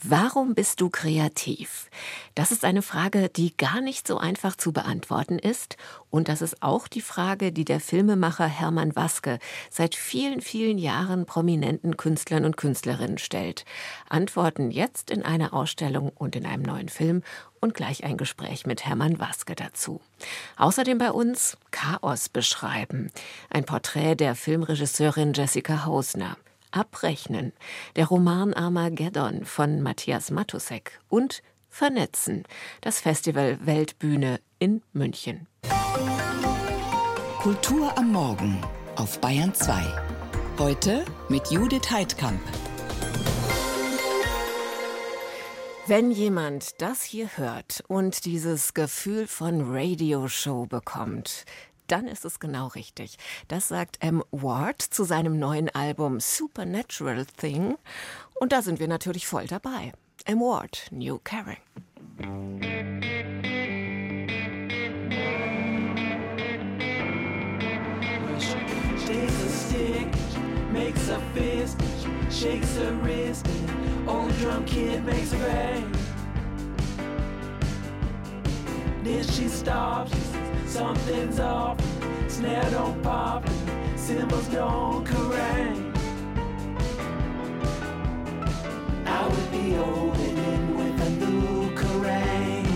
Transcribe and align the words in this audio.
Warum 0.00 0.54
bist 0.54 0.80
du 0.80 0.90
kreativ? 0.90 1.90
Das 2.36 2.52
ist 2.52 2.64
eine 2.64 2.82
Frage, 2.82 3.28
die 3.28 3.56
gar 3.56 3.80
nicht 3.80 4.06
so 4.06 4.16
einfach 4.16 4.54
zu 4.54 4.72
beantworten 4.72 5.40
ist. 5.40 5.76
Und 6.08 6.28
das 6.28 6.40
ist 6.40 6.62
auch 6.62 6.86
die 6.86 7.00
Frage, 7.00 7.50
die 7.50 7.64
der 7.64 7.80
Filmemacher 7.80 8.46
Hermann 8.46 8.94
Waske 8.94 9.40
seit 9.70 9.96
vielen, 9.96 10.40
vielen 10.40 10.78
Jahren 10.78 11.26
prominenten 11.26 11.96
Künstlern 11.96 12.44
und 12.44 12.56
Künstlerinnen 12.56 13.18
stellt. 13.18 13.64
Antworten 14.08 14.70
jetzt 14.70 15.10
in 15.10 15.24
einer 15.24 15.52
Ausstellung 15.52 16.12
und 16.14 16.36
in 16.36 16.46
einem 16.46 16.62
neuen 16.62 16.88
Film 16.88 17.24
und 17.58 17.74
gleich 17.74 18.04
ein 18.04 18.16
Gespräch 18.16 18.66
mit 18.66 18.86
Hermann 18.86 19.18
Waske 19.18 19.56
dazu. 19.56 20.00
Außerdem 20.58 20.98
bei 20.98 21.10
uns 21.10 21.58
Chaos 21.72 22.28
beschreiben. 22.28 23.10
Ein 23.50 23.64
Porträt 23.64 24.14
der 24.14 24.36
Filmregisseurin 24.36 25.32
Jessica 25.32 25.84
Hausner. 25.84 26.36
Abrechnen, 26.70 27.52
der 27.96 28.06
Roman 28.06 28.54
Armageddon 28.54 29.44
von 29.44 29.82
Matthias 29.82 30.30
Matusek 30.30 31.00
und 31.08 31.42
Vernetzen, 31.68 32.44
das 32.80 33.00
Festival 33.00 33.58
Weltbühne 33.64 34.40
in 34.58 34.82
München. 34.92 35.46
Kultur 37.40 37.96
am 37.96 38.12
Morgen 38.12 38.60
auf 38.96 39.20
Bayern 39.20 39.54
2. 39.54 39.82
Heute 40.58 41.04
mit 41.28 41.50
Judith 41.50 41.90
Heidkamp. 41.90 42.40
Wenn 45.88 46.10
jemand 46.10 46.82
das 46.82 47.02
hier 47.02 47.38
hört 47.38 47.82
und 47.88 48.26
dieses 48.26 48.74
Gefühl 48.74 49.26
von 49.26 49.74
Radioshow 49.74 50.66
bekommt, 50.66 51.46
dann 51.88 52.06
ist 52.06 52.24
es 52.24 52.38
genau 52.38 52.68
richtig. 52.68 53.18
Das 53.48 53.68
sagt 53.68 53.98
M. 54.00 54.22
Ward 54.30 54.80
zu 54.80 55.04
seinem 55.04 55.38
neuen 55.38 55.68
Album 55.74 56.20
Supernatural 56.20 57.26
Thing. 57.26 57.76
Und 58.40 58.52
da 58.52 58.62
sind 58.62 58.78
wir 58.80 58.88
natürlich 58.88 59.26
voll 59.26 59.46
dabei. 59.46 59.92
M. 60.24 60.40
Ward, 60.40 60.86
New 60.90 61.18
Caring. 61.18 61.58
makes 70.72 71.08
a 71.08 71.20
fist, 71.34 71.80
shakes 72.30 72.76
a 72.78 72.92
wrist, 73.02 73.46
old 74.06 74.32
drum 74.38 74.64
kid 74.64 75.04
makes 75.04 75.32
a 75.32 75.36
bang. 75.36 75.92
Then 79.02 79.24
she 79.24 79.48
stops, 79.48 80.12
something's 80.68 81.40
off. 81.40 81.78
Snare 82.28 82.70
don't 82.70 83.02
pop, 83.02 83.48
cymbals 83.96 84.46
don't 84.48 85.04
carang. 85.06 85.96
I 89.06 89.26
would 89.26 89.50
be 89.50 89.74
in 89.74 90.76
with 90.76 91.06
a 91.06 91.10
new 91.10 91.74
Kerrang. 91.74 92.66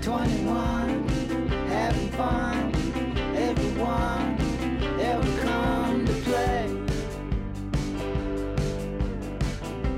21, 0.00 1.08
having 1.66 2.08
fun, 2.10 2.72
everyone 3.34 4.38
ever 5.00 5.40
come 5.42 6.06
to 6.06 6.12
play. 6.22 6.66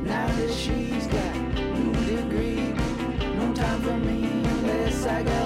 Now 0.05 0.27
that 0.27 0.53
she's 0.53 1.07
got 1.07 1.37
new 1.55 1.93
degree, 2.17 2.73
no 3.37 3.53
time 3.53 3.83
for 3.83 3.97
me 3.99 4.26
I 5.09 5.23
gotta 5.23 5.46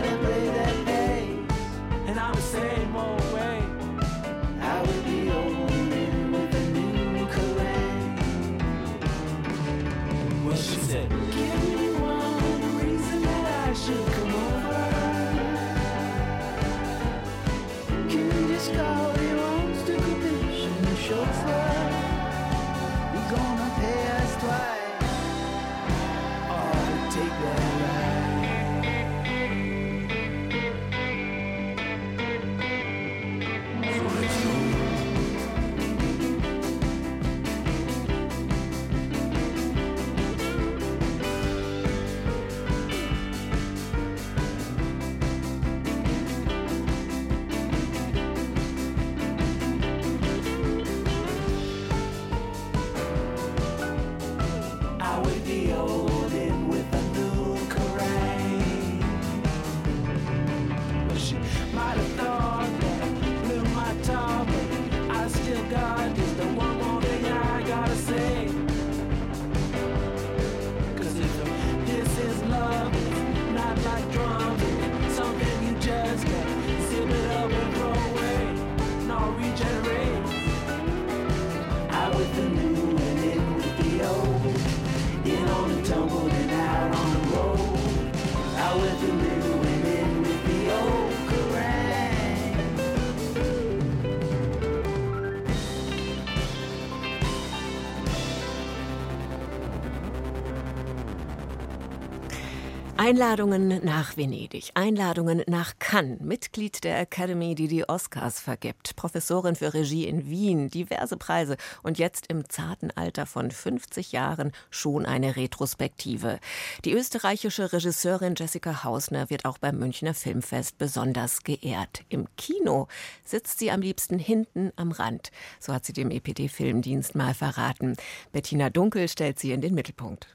Einladungen 103.10 103.84
nach 103.84 104.16
Venedig, 104.16 104.70
Einladungen 104.74 105.42
nach 105.48 105.80
Cannes, 105.80 106.20
Mitglied 106.20 106.84
der 106.84 107.00
Academy, 107.00 107.56
die 107.56 107.66
die 107.66 107.88
Oscars 107.88 108.38
vergibt, 108.38 108.94
Professorin 108.94 109.56
für 109.56 109.74
Regie 109.74 110.06
in 110.06 110.30
Wien, 110.30 110.70
diverse 110.70 111.16
Preise 111.16 111.56
und 111.82 111.98
jetzt 111.98 112.28
im 112.28 112.48
zarten 112.48 112.92
Alter 112.92 113.26
von 113.26 113.50
50 113.50 114.12
Jahren 114.12 114.52
schon 114.70 115.06
eine 115.06 115.34
Retrospektive. 115.34 116.38
Die 116.84 116.92
österreichische 116.92 117.72
Regisseurin 117.72 118.36
Jessica 118.38 118.84
Hausner 118.84 119.28
wird 119.28 119.44
auch 119.44 119.58
beim 119.58 119.80
Münchner 119.80 120.14
Filmfest 120.14 120.78
besonders 120.78 121.42
geehrt. 121.42 122.04
Im 122.10 122.28
Kino 122.36 122.86
sitzt 123.24 123.58
sie 123.58 123.72
am 123.72 123.80
liebsten 123.80 124.20
hinten 124.20 124.70
am 124.76 124.92
Rand, 124.92 125.32
so 125.58 125.72
hat 125.72 125.84
sie 125.84 125.92
dem 125.92 126.12
EPD 126.12 126.46
Filmdienst 126.46 127.16
mal 127.16 127.34
verraten. 127.34 127.96
Bettina 128.30 128.70
Dunkel 128.70 129.08
stellt 129.08 129.40
sie 129.40 129.50
in 129.50 129.62
den 129.62 129.74
Mittelpunkt. 129.74 130.28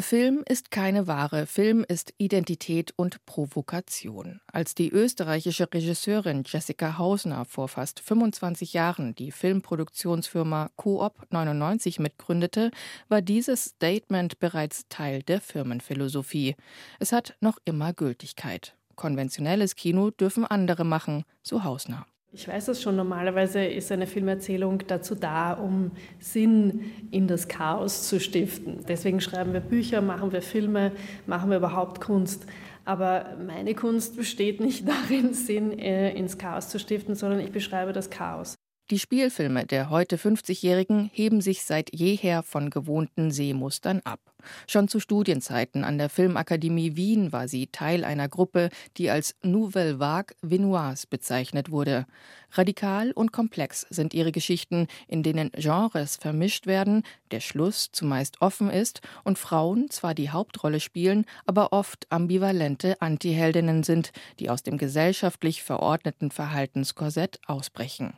Film 0.00 0.42
ist 0.48 0.72
keine 0.72 1.06
Ware, 1.06 1.46
Film 1.46 1.84
ist 1.86 2.14
Identität 2.18 2.92
und 2.96 3.24
Provokation. 3.26 4.40
Als 4.52 4.74
die 4.74 4.90
österreichische 4.90 5.72
Regisseurin 5.72 6.42
Jessica 6.44 6.98
Hausner 6.98 7.44
vor 7.44 7.68
fast 7.68 8.00
25 8.00 8.72
Jahren 8.72 9.14
die 9.14 9.30
Filmproduktionsfirma 9.30 10.70
Coop 10.74 11.26
99 11.30 12.00
mitgründete, 12.00 12.72
war 13.08 13.22
dieses 13.22 13.64
Statement 13.66 14.40
bereits 14.40 14.88
Teil 14.88 15.22
der 15.22 15.40
Firmenphilosophie. 15.40 16.56
Es 16.98 17.12
hat 17.12 17.36
noch 17.40 17.58
immer 17.64 17.92
Gültigkeit. 17.92 18.76
Konventionelles 18.96 19.76
Kino 19.76 20.10
dürfen 20.10 20.44
andere 20.44 20.84
machen, 20.84 21.24
so 21.42 21.62
Hausner. 21.62 22.06
Ich 22.36 22.48
weiß 22.48 22.66
es 22.66 22.82
schon, 22.82 22.96
normalerweise 22.96 23.64
ist 23.64 23.92
eine 23.92 24.08
Filmerzählung 24.08 24.82
dazu 24.88 25.14
da, 25.14 25.52
um 25.52 25.92
Sinn 26.18 26.90
in 27.12 27.28
das 27.28 27.46
Chaos 27.46 28.08
zu 28.08 28.18
stiften. 28.18 28.84
Deswegen 28.88 29.20
schreiben 29.20 29.52
wir 29.52 29.60
Bücher, 29.60 30.02
machen 30.02 30.32
wir 30.32 30.42
Filme, 30.42 30.90
machen 31.26 31.50
wir 31.50 31.58
überhaupt 31.58 32.00
Kunst. 32.00 32.46
Aber 32.84 33.36
meine 33.46 33.76
Kunst 33.76 34.16
besteht 34.16 34.60
nicht 34.60 34.84
darin, 35.10 35.32
Sinn 35.32 35.78
äh, 35.78 36.12
ins 36.12 36.36
Chaos 36.36 36.70
zu 36.70 36.80
stiften, 36.80 37.14
sondern 37.14 37.38
ich 37.38 37.52
beschreibe 37.52 37.92
das 37.92 38.10
Chaos. 38.10 38.56
Die 38.90 38.98
Spielfilme 38.98 39.64
der 39.64 39.88
heute 39.88 40.16
50-Jährigen 40.16 41.10
heben 41.12 41.40
sich 41.40 41.62
seit 41.62 41.94
jeher 41.94 42.42
von 42.42 42.68
gewohnten 42.68 43.30
Sehmustern 43.30 44.02
ab. 44.04 44.33
Schon 44.66 44.88
zu 44.88 45.00
Studienzeiten 45.00 45.84
an 45.84 45.98
der 45.98 46.08
Filmakademie 46.08 46.96
Wien 46.96 47.32
war 47.32 47.48
sie 47.48 47.66
Teil 47.68 48.04
einer 48.04 48.28
Gruppe, 48.28 48.70
die 48.96 49.10
als 49.10 49.34
Nouvelle 49.42 49.98
Vague 49.98 50.36
Vinoise 50.42 51.06
bezeichnet 51.08 51.70
wurde. 51.70 52.06
Radikal 52.52 53.10
und 53.12 53.32
komplex 53.32 53.86
sind 53.90 54.14
ihre 54.14 54.30
Geschichten, 54.30 54.86
in 55.08 55.22
denen 55.22 55.50
Genres 55.52 56.16
vermischt 56.16 56.66
werden, 56.66 57.02
der 57.30 57.40
Schluss 57.40 57.90
zumeist 57.90 58.40
offen 58.40 58.70
ist 58.70 59.00
und 59.24 59.38
Frauen 59.38 59.90
zwar 59.90 60.14
die 60.14 60.30
Hauptrolle 60.30 60.80
spielen, 60.80 61.26
aber 61.46 61.72
oft 61.72 62.06
ambivalente 62.10 63.00
Antiheldinnen 63.00 63.82
sind, 63.82 64.12
die 64.38 64.50
aus 64.50 64.62
dem 64.62 64.78
gesellschaftlich 64.78 65.62
verordneten 65.62 66.30
Verhaltenskorsett 66.30 67.40
ausbrechen. 67.46 68.14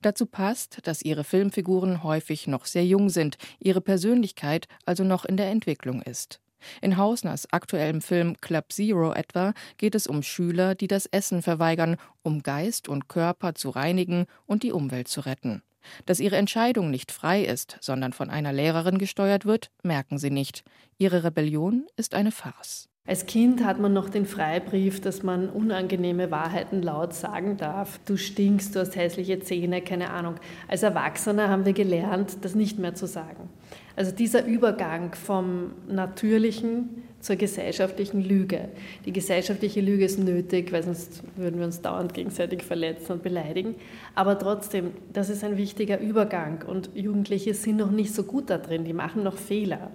Dazu 0.00 0.26
passt, 0.26 0.86
dass 0.86 1.02
ihre 1.02 1.24
Filmfiguren 1.24 2.02
häufig 2.02 2.46
noch 2.46 2.66
sehr 2.66 2.84
jung 2.84 3.08
sind, 3.08 3.38
ihre 3.58 3.80
Persönlichkeit 3.80 4.68
also 4.84 5.04
noch 5.04 5.24
in 5.24 5.36
der 5.36 5.50
Entwicklung 5.50 6.02
ist. 6.02 6.40
In 6.80 6.96
Hausners 6.96 7.52
aktuellem 7.52 8.00
Film 8.00 8.36
Club 8.40 8.72
Zero 8.72 9.12
etwa 9.12 9.52
geht 9.78 9.94
es 9.94 10.06
um 10.06 10.22
Schüler, 10.22 10.74
die 10.74 10.86
das 10.86 11.06
Essen 11.06 11.42
verweigern, 11.42 11.96
um 12.22 12.42
Geist 12.42 12.88
und 12.88 13.08
Körper 13.08 13.54
zu 13.54 13.70
reinigen 13.70 14.26
und 14.46 14.62
die 14.62 14.72
Umwelt 14.72 15.08
zu 15.08 15.20
retten. 15.20 15.62
Dass 16.06 16.20
ihre 16.20 16.36
Entscheidung 16.36 16.90
nicht 16.90 17.10
frei 17.10 17.44
ist, 17.44 17.76
sondern 17.80 18.12
von 18.12 18.30
einer 18.30 18.52
Lehrerin 18.52 18.98
gesteuert 18.98 19.44
wird, 19.44 19.70
merken 19.82 20.18
sie 20.18 20.30
nicht. 20.30 20.62
Ihre 20.98 21.24
Rebellion 21.24 21.86
ist 21.96 22.14
eine 22.14 22.30
Farce. 22.30 22.88
Als 23.04 23.26
Kind 23.26 23.64
hat 23.64 23.80
man 23.80 23.92
noch 23.92 24.08
den 24.08 24.26
Freibrief, 24.26 25.00
dass 25.00 25.24
man 25.24 25.48
unangenehme 25.48 26.30
Wahrheiten 26.30 26.82
laut 26.82 27.14
sagen 27.14 27.56
darf. 27.56 27.98
Du 28.06 28.16
stinkst, 28.16 28.76
du 28.76 28.80
hast 28.80 28.94
hässliche 28.94 29.40
Zähne, 29.40 29.82
keine 29.82 30.10
Ahnung. 30.10 30.36
Als 30.68 30.84
Erwachsener 30.84 31.48
haben 31.48 31.66
wir 31.66 31.72
gelernt, 31.72 32.38
das 32.42 32.54
nicht 32.54 32.78
mehr 32.78 32.94
zu 32.94 33.06
sagen. 33.06 33.50
Also 33.96 34.12
dieser 34.12 34.46
Übergang 34.46 35.16
vom 35.16 35.72
Natürlichen 35.88 37.02
zur 37.18 37.34
gesellschaftlichen 37.34 38.22
Lüge. 38.22 38.68
Die 39.04 39.12
gesellschaftliche 39.12 39.80
Lüge 39.80 40.04
ist 40.04 40.20
nötig, 40.20 40.70
weil 40.70 40.84
sonst 40.84 41.24
würden 41.34 41.58
wir 41.58 41.66
uns 41.66 41.82
dauernd 41.82 42.14
gegenseitig 42.14 42.62
verletzen 42.62 43.14
und 43.14 43.24
beleidigen. 43.24 43.74
Aber 44.14 44.38
trotzdem, 44.38 44.92
das 45.12 45.28
ist 45.28 45.42
ein 45.42 45.56
wichtiger 45.56 45.98
Übergang 45.98 46.62
und 46.68 46.90
Jugendliche 46.94 47.52
sind 47.52 47.78
noch 47.78 47.90
nicht 47.90 48.14
so 48.14 48.22
gut 48.22 48.48
da 48.48 48.58
drin, 48.58 48.84
die 48.84 48.92
machen 48.92 49.24
noch 49.24 49.36
Fehler. 49.36 49.90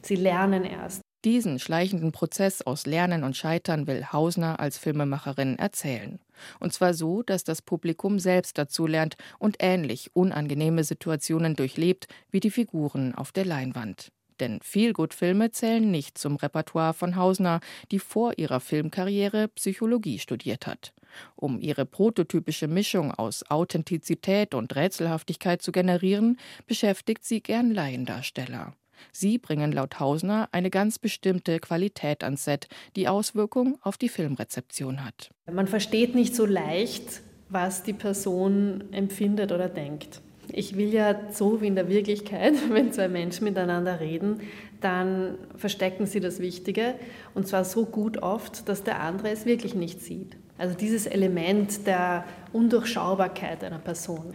Sie 0.00 0.16
lernen 0.16 0.64
erst. 0.64 1.02
Diesen 1.24 1.60
schleichenden 1.60 2.10
Prozess 2.10 2.62
aus 2.62 2.84
Lernen 2.84 3.22
und 3.22 3.36
Scheitern 3.36 3.86
will 3.86 4.06
Hausner 4.12 4.58
als 4.58 4.76
Filmemacherin 4.76 5.56
erzählen. 5.56 6.18
Und 6.58 6.72
zwar 6.72 6.94
so, 6.94 7.22
dass 7.22 7.44
das 7.44 7.62
Publikum 7.62 8.18
selbst 8.18 8.58
dazulernt 8.58 9.14
und 9.38 9.56
ähnlich 9.60 10.10
unangenehme 10.14 10.82
Situationen 10.82 11.54
durchlebt 11.54 12.08
wie 12.32 12.40
die 12.40 12.50
Figuren 12.50 13.14
auf 13.14 13.30
der 13.30 13.44
Leinwand. 13.44 14.10
Denn 14.40 14.58
Feelgood-Filme 14.60 15.52
zählen 15.52 15.88
nicht 15.88 16.18
zum 16.18 16.34
Repertoire 16.34 16.94
von 16.94 17.14
Hausner, 17.14 17.60
die 17.92 18.00
vor 18.00 18.36
ihrer 18.38 18.58
Filmkarriere 18.58 19.46
Psychologie 19.48 20.18
studiert 20.18 20.66
hat. 20.66 20.92
Um 21.36 21.60
ihre 21.60 21.86
prototypische 21.86 22.66
Mischung 22.66 23.12
aus 23.12 23.48
Authentizität 23.48 24.54
und 24.54 24.74
Rätselhaftigkeit 24.74 25.62
zu 25.62 25.70
generieren, 25.70 26.40
beschäftigt 26.66 27.24
sie 27.24 27.40
gern 27.40 27.70
Laiendarsteller. 27.70 28.74
Sie 29.10 29.38
bringen 29.38 29.72
laut 29.72 30.00
Hausner 30.00 30.48
eine 30.52 30.70
ganz 30.70 30.98
bestimmte 30.98 31.58
Qualität 31.58 32.22
ans 32.22 32.44
Set, 32.44 32.68
die 32.96 33.08
Auswirkung 33.08 33.78
auf 33.82 33.96
die 33.96 34.08
Filmrezeption 34.08 35.04
hat. 35.04 35.30
Man 35.50 35.66
versteht 35.66 36.14
nicht 36.14 36.34
so 36.34 36.46
leicht, 36.46 37.22
was 37.48 37.82
die 37.82 37.92
Person 37.92 38.84
empfindet 38.92 39.52
oder 39.52 39.68
denkt. 39.68 40.20
Ich 40.48 40.76
will 40.76 40.92
ja 40.92 41.14
so 41.30 41.60
wie 41.60 41.66
in 41.66 41.76
der 41.76 41.88
Wirklichkeit, 41.88 42.54
wenn 42.70 42.92
zwei 42.92 43.08
Menschen 43.08 43.44
miteinander 43.44 44.00
reden, 44.00 44.40
dann 44.80 45.38
verstecken 45.56 46.06
sie 46.06 46.20
das 46.20 46.40
Wichtige 46.40 46.94
und 47.34 47.46
zwar 47.46 47.64
so 47.64 47.86
gut 47.86 48.22
oft, 48.22 48.68
dass 48.68 48.82
der 48.82 49.00
andere 49.00 49.30
es 49.30 49.46
wirklich 49.46 49.74
nicht 49.74 50.00
sieht. 50.00 50.36
Also 50.58 50.76
dieses 50.76 51.06
Element 51.06 51.86
der 51.86 52.24
Undurchschaubarkeit 52.52 53.64
einer 53.64 53.78
Person. 53.78 54.34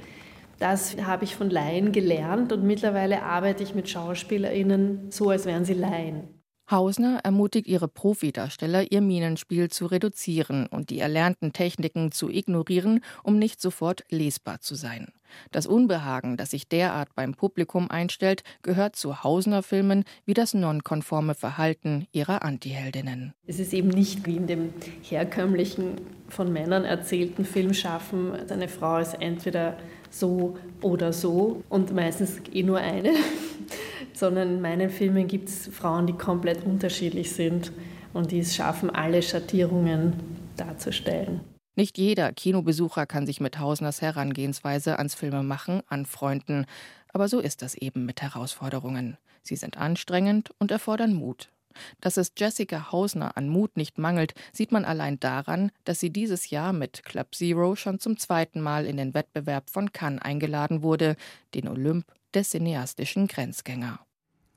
Das 0.59 0.97
habe 0.97 1.23
ich 1.23 1.35
von 1.35 1.49
Laien 1.49 1.91
gelernt 1.91 2.51
und 2.51 2.63
mittlerweile 2.63 3.23
arbeite 3.23 3.63
ich 3.63 3.75
mit 3.75 3.89
SchauspielerInnen 3.89 5.11
so, 5.11 5.29
als 5.29 5.45
wären 5.45 5.65
sie 5.65 5.73
Laien. 5.73 6.37
Hausner 6.69 7.21
ermutigt 7.23 7.67
ihre 7.67 7.87
Profidarsteller, 7.87 8.91
ihr 8.91 8.99
Minenspiel 9.01 9.69
zu 9.69 9.85
reduzieren 9.85 10.67
und 10.67 10.89
die 10.89 10.99
erlernten 10.99 11.53
Techniken 11.53 12.11
zu 12.11 12.29
ignorieren, 12.29 13.03
um 13.23 13.39
nicht 13.39 13.61
sofort 13.61 14.03
lesbar 14.09 14.59
zu 14.59 14.75
sein. 14.75 15.13
Das 15.51 15.67
Unbehagen, 15.67 16.37
das 16.37 16.51
sich 16.51 16.67
derart 16.67 17.09
beim 17.15 17.33
Publikum 17.33 17.89
einstellt, 17.89 18.43
gehört 18.61 18.95
zu 18.95 19.23
Hausner-Filmen 19.23 20.03
wie 20.25 20.33
das 20.33 20.53
nonkonforme 20.53 21.35
Verhalten 21.35 22.07
ihrer 22.11 22.43
Antiheldinnen. 22.43 23.33
Es 23.45 23.59
ist 23.59 23.73
eben 23.73 23.89
nicht 23.89 24.25
wie 24.25 24.37
in 24.37 24.47
dem 24.47 24.73
herkömmlichen, 25.01 25.95
von 26.29 26.51
Männern 26.51 26.83
erzählten 26.83 27.45
Film 27.45 27.73
schaffen, 27.73 28.33
eine 28.49 28.67
Frau 28.67 28.97
ist 28.97 29.13
entweder 29.21 29.77
so 30.09 30.57
oder 30.81 31.13
so 31.13 31.63
und 31.69 31.93
meistens 31.93 32.41
eh 32.53 32.63
nur 32.63 32.79
eine, 32.79 33.13
sondern 34.13 34.55
in 34.55 34.61
meinen 34.61 34.89
Filmen 34.89 35.27
gibt 35.27 35.49
es 35.49 35.67
Frauen, 35.67 36.07
die 36.07 36.13
komplett 36.13 36.65
unterschiedlich 36.65 37.31
sind 37.31 37.71
und 38.13 38.31
die 38.31 38.39
es 38.39 38.55
schaffen, 38.55 38.89
alle 38.89 39.21
Schattierungen 39.21 40.13
darzustellen. 40.55 41.41
Nicht 41.77 41.99
jeder 41.99 42.33
Kinobesucher 42.33 43.05
kann 43.05 43.27
sich 43.27 43.39
mit 43.39 43.59
Hausners 43.59 44.01
Herangehensweise 44.01 44.97
ans 44.97 45.13
Filmemachen 45.13 45.83
anfreunden, 45.87 46.65
aber 47.13 47.27
so 47.27 47.39
ist 47.39 47.61
das 47.61 47.75
eben 47.75 48.03
mit 48.03 48.19
Herausforderungen. 48.23 49.17
Sie 49.43 49.55
sind 49.55 49.77
anstrengend 49.77 50.49
und 50.57 50.71
erfordern 50.71 51.13
Mut. 51.13 51.51
Dass 52.01 52.17
es 52.17 52.31
Jessica 52.35 52.91
Hausner 52.91 53.37
an 53.37 53.47
Mut 53.47 53.77
nicht 53.77 53.99
mangelt, 53.99 54.33
sieht 54.51 54.71
man 54.71 54.85
allein 54.85 55.19
daran, 55.19 55.71
dass 55.83 55.99
sie 55.99 56.09
dieses 56.09 56.49
Jahr 56.49 56.73
mit 56.73 57.03
Club 57.03 57.35
Zero 57.35 57.75
schon 57.75 57.99
zum 57.99 58.17
zweiten 58.17 58.59
Mal 58.59 58.87
in 58.87 58.97
den 58.97 59.13
Wettbewerb 59.13 59.69
von 59.69 59.91
Cannes 59.91 60.23
eingeladen 60.23 60.81
wurde, 60.81 61.15
den 61.53 61.67
Olymp 61.67 62.07
des 62.33 62.49
cineastischen 62.49 63.27
Grenzgänger. 63.27 63.99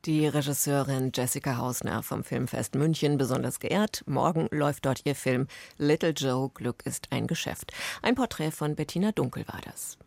Die 0.07 0.27
Regisseurin 0.27 1.13
Jessica 1.15 1.59
Hausner 1.59 2.03
vom 2.03 2.25
Filmfest 2.25 2.75
München 2.75 3.19
besonders 3.19 3.61
geehrt. 3.61 4.03
Morgen 4.07 4.49
läuft 4.51 4.87
dort 4.87 5.03
ihr 5.05 5.15
Film 5.15 5.47
Little 5.77 6.15
Joe 6.17 6.49
Glück 6.55 6.87
ist 6.87 7.09
ein 7.11 7.27
Geschäft. 7.27 7.73
Ein 8.01 8.15
Porträt 8.15 8.51
von 8.51 8.77
Bettina 8.77 9.13
Dunkel 9.13 9.47
war 9.47 9.61
das. 9.63 9.99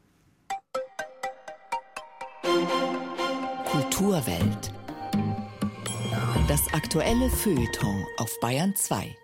Kulturwelt. 3.70 4.72
Das 6.48 6.74
aktuelle 6.74 7.30
Feuilleton 7.30 8.04
auf 8.18 8.40
Bayern 8.40 8.76
2. 8.76 9.16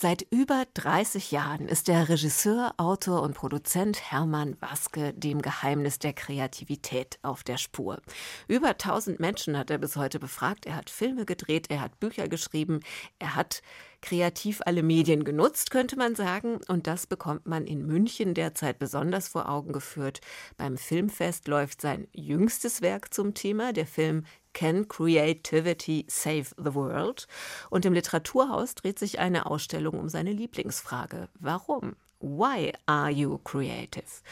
Seit 0.00 0.24
über 0.30 0.64
30 0.74 1.32
Jahren 1.32 1.66
ist 1.66 1.88
der 1.88 2.08
Regisseur, 2.08 2.72
Autor 2.76 3.22
und 3.22 3.34
Produzent 3.34 4.12
Hermann 4.12 4.56
Waske 4.60 5.12
dem 5.12 5.42
Geheimnis 5.42 5.98
der 5.98 6.12
Kreativität 6.12 7.18
auf 7.22 7.42
der 7.42 7.56
Spur. 7.56 8.00
Über 8.46 8.68
1000 8.68 9.18
Menschen 9.18 9.58
hat 9.58 9.72
er 9.72 9.78
bis 9.78 9.96
heute 9.96 10.20
befragt. 10.20 10.66
Er 10.66 10.76
hat 10.76 10.88
Filme 10.88 11.24
gedreht, 11.26 11.66
er 11.68 11.80
hat 11.80 11.98
Bücher 11.98 12.28
geschrieben, 12.28 12.78
er 13.18 13.34
hat 13.34 13.60
kreativ 14.00 14.60
alle 14.64 14.84
Medien 14.84 15.24
genutzt, 15.24 15.72
könnte 15.72 15.96
man 15.96 16.14
sagen. 16.14 16.60
Und 16.68 16.86
das 16.86 17.08
bekommt 17.08 17.46
man 17.46 17.66
in 17.66 17.84
München 17.84 18.34
derzeit 18.34 18.78
besonders 18.78 19.26
vor 19.26 19.48
Augen 19.48 19.72
geführt. 19.72 20.20
Beim 20.56 20.76
Filmfest 20.76 21.48
läuft 21.48 21.80
sein 21.80 22.06
jüngstes 22.12 22.82
Werk 22.82 23.12
zum 23.12 23.34
Thema, 23.34 23.72
der 23.72 23.86
Film 23.86 24.24
Can 24.52 24.86
Creativity 24.88 26.04
Save 26.08 26.54
the 26.56 26.74
World? 26.74 27.26
Und 27.70 27.84
im 27.84 27.92
Literaturhaus 27.92 28.74
dreht 28.74 28.98
sich 28.98 29.18
eine 29.18 29.46
Ausstellung 29.46 29.98
um 29.98 30.08
seine 30.08 30.32
Lieblingsfrage. 30.32 31.28
Warum? 31.38 31.96
Why 32.20 32.72
are 32.86 33.10
you 33.10 33.38
creative? 33.38 34.22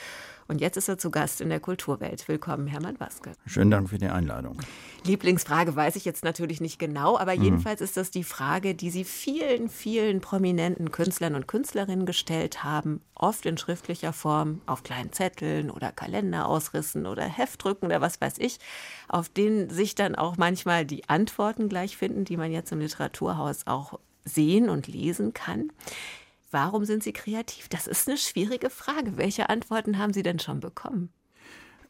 Und 0.49 0.61
jetzt 0.61 0.77
ist 0.77 0.89
er 0.89 0.97
zu 0.97 1.11
Gast 1.11 1.41
in 1.41 1.49
der 1.49 1.59
Kulturwelt. 1.59 2.27
Willkommen, 2.29 2.69
Hermann 2.69 3.01
Waske. 3.01 3.33
Schönen 3.47 3.71
Dank 3.71 3.91
für 3.91 3.99
die 3.99 4.07
Einladung. 4.07 4.59
Lieblingsfrage 5.05 5.75
weiß 5.75 5.97
ich 5.97 6.05
jetzt 6.05 6.25
natürlich 6.25 6.61
nicht 6.61 6.79
genau, 6.79 7.19
aber 7.19 7.37
mhm. 7.37 7.43
jedenfalls 7.43 7.81
ist 7.81 7.97
das 7.97 8.11
die 8.11 8.23
Frage, 8.23 8.75
die 8.75 8.91
Sie 8.91 9.05
vielen, 9.05 9.69
vielen 9.69 10.21
prominenten 10.21 10.93
Künstlern 10.93 11.35
und 11.35 11.49
Künstlerinnen 11.49 12.07
gestellt 12.07 12.63
haben, 12.63 13.01
oft 13.15 13.45
in 13.47 13.59
schriftlicher 13.59 14.13
Form, 14.13 14.61
auf 14.67 14.85
kleinen 14.85 15.13
Zetteln 15.13 15.71
oder 15.71 15.91
Kalenderausrissen 15.91 17.07
oder 17.07 17.25
Heftdrücken 17.25 17.87
oder 17.87 18.01
was 18.01 18.21
weiß 18.21 18.39
ich, 18.39 18.59
auf 19.09 19.29
denen 19.29 19.71
sich 19.71 19.95
dann 19.97 20.15
auch 20.15 20.37
manchmal 20.37 20.85
die 20.85 21.09
Antworten 21.09 21.69
gleich 21.69 21.97
finden, 21.97 22.25
die 22.25 22.37
man 22.37 22.53
jetzt 22.53 22.71
im 22.71 22.81
Literaturhaus 22.81 23.67
auch 23.67 23.99
sehen 24.25 24.69
und 24.69 24.87
lesen 24.87 25.33
kann. 25.33 25.73
Warum 26.51 26.85
sind 26.85 27.03
Sie 27.03 27.13
kreativ? 27.13 27.69
Das 27.69 27.87
ist 27.87 28.09
eine 28.09 28.17
schwierige 28.17 28.71
Frage. 28.71 29.17
Welche 29.17 29.49
Antworten 29.49 29.99
haben 29.99 30.13
Sie 30.13 30.23
denn 30.23 30.39
schon 30.39 30.61
bekommen? 30.61 31.11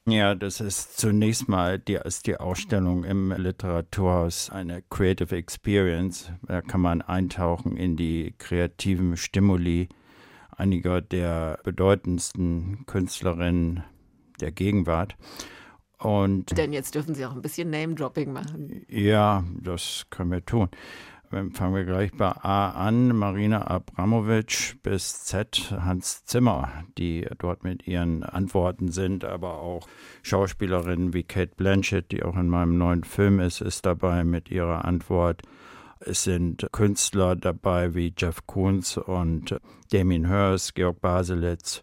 Ja, 0.08 0.36
das 0.36 0.60
ist 0.60 0.98
zunächst 0.98 1.48
mal 1.48 1.80
die, 1.80 1.94
ist 1.94 2.28
die 2.28 2.36
Ausstellung 2.36 3.02
im 3.02 3.32
Literaturhaus 3.32 4.50
eine 4.50 4.82
Creative 4.88 5.34
Experience. 5.34 6.30
Da 6.46 6.62
kann 6.62 6.80
man 6.80 7.02
eintauchen 7.02 7.76
in 7.76 7.96
die 7.96 8.32
kreativen 8.38 9.16
Stimuli 9.16 9.88
einiger 10.50 11.00
der 11.00 11.58
bedeutendsten 11.64 12.86
Künstlerinnen 12.86 13.82
der 14.40 14.52
Gegenwart. 14.52 15.16
Und 15.98 16.56
Denn 16.56 16.72
jetzt 16.72 16.94
dürfen 16.94 17.14
Sie 17.14 17.25
auch 17.26 17.34
ein 17.34 17.42
bisschen 17.42 17.70
Name-Dropping 17.70 18.32
machen. 18.32 18.84
Ja, 18.88 19.42
das 19.60 20.06
können 20.10 20.30
wir 20.30 20.44
tun. 20.44 20.68
Fangen 21.28 21.75
wir 21.75 21.85
gleich 21.85 22.12
bei 22.12 22.30
A 22.30 22.71
an. 22.71 23.09
Marina 23.09 23.66
Abramovic 23.66 24.76
bis 24.85 25.25
Z 25.25 25.73
Hans 25.73 26.25
Zimmer, 26.25 26.85
die 26.99 27.26
dort 27.38 27.64
mit 27.64 27.88
ihren 27.88 28.23
Antworten 28.23 28.92
sind, 28.92 29.25
aber 29.25 29.59
auch 29.59 29.88
Schauspielerinnen 30.23 31.14
wie 31.14 31.25
Kate 31.25 31.52
Blanchett, 31.56 32.12
die 32.12 32.23
auch 32.23 32.37
in 32.37 32.49
meinem 32.49 32.78
neuen 32.78 33.02
Film 33.02 33.40
ist, 33.40 33.61
ist 33.61 33.85
dabei 33.87 34.23
mit 34.23 34.52
ihrer 34.52 34.85
Antwort. 34.85 35.42
Es 35.99 36.23
sind 36.23 36.68
Künstler 36.71 37.35
dabei 37.35 37.95
wie 37.97 38.14
Jeff 38.16 38.47
Koons 38.47 38.97
und 38.97 39.59
Damien 39.90 40.28
Hirst, 40.28 40.76
Georg 40.76 41.00
Baselitz, 41.00 41.83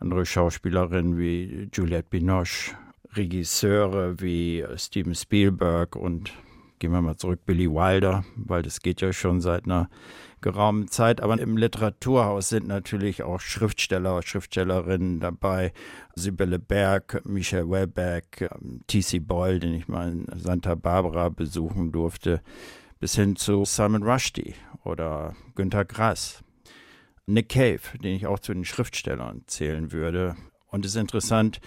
andere 0.00 0.24
Schauspielerinnen 0.24 1.18
wie 1.18 1.68
Juliette 1.74 2.08
Binoche, 2.08 2.74
Regisseure 3.12 4.18
wie 4.20 4.64
Steven 4.76 5.14
Spielberg 5.14 5.94
und 5.94 6.32
gehen 6.78 6.92
wir 6.92 7.00
mal 7.00 7.16
zurück, 7.16 7.40
Billy 7.44 7.70
Wilder, 7.70 8.24
weil 8.36 8.62
das 8.62 8.80
geht 8.80 9.00
ja 9.00 9.12
schon 9.12 9.40
seit 9.40 9.64
einer 9.64 9.88
geraumen 10.40 10.88
Zeit. 10.88 11.20
Aber 11.20 11.38
im 11.38 11.56
Literaturhaus 11.56 12.48
sind 12.48 12.66
natürlich 12.66 13.22
auch 13.22 13.40
Schriftsteller, 13.40 14.22
Schriftstellerinnen 14.22 15.20
dabei. 15.20 15.72
Sibylle 16.14 16.58
Berg, 16.58 17.22
Michel 17.24 17.68
Welbeck, 17.68 18.48
T.C. 18.86 19.18
Boyle, 19.18 19.58
den 19.58 19.74
ich 19.74 19.88
mal 19.88 20.10
in 20.10 20.26
Santa 20.34 20.74
Barbara 20.74 21.28
besuchen 21.28 21.92
durfte, 21.92 22.40
bis 23.00 23.14
hin 23.14 23.36
zu 23.36 23.64
Simon 23.64 24.02
Rushdie 24.02 24.54
oder 24.84 25.34
Günter 25.54 25.84
Grass. 25.84 26.42
Nick 27.26 27.50
Cave, 27.50 27.80
den 28.02 28.16
ich 28.16 28.26
auch 28.26 28.38
zu 28.38 28.54
den 28.54 28.64
Schriftstellern 28.64 29.42
zählen 29.46 29.92
würde. 29.92 30.36
Und 30.68 30.84
es 30.84 30.92
ist 30.92 31.00
interessant, 31.00 31.60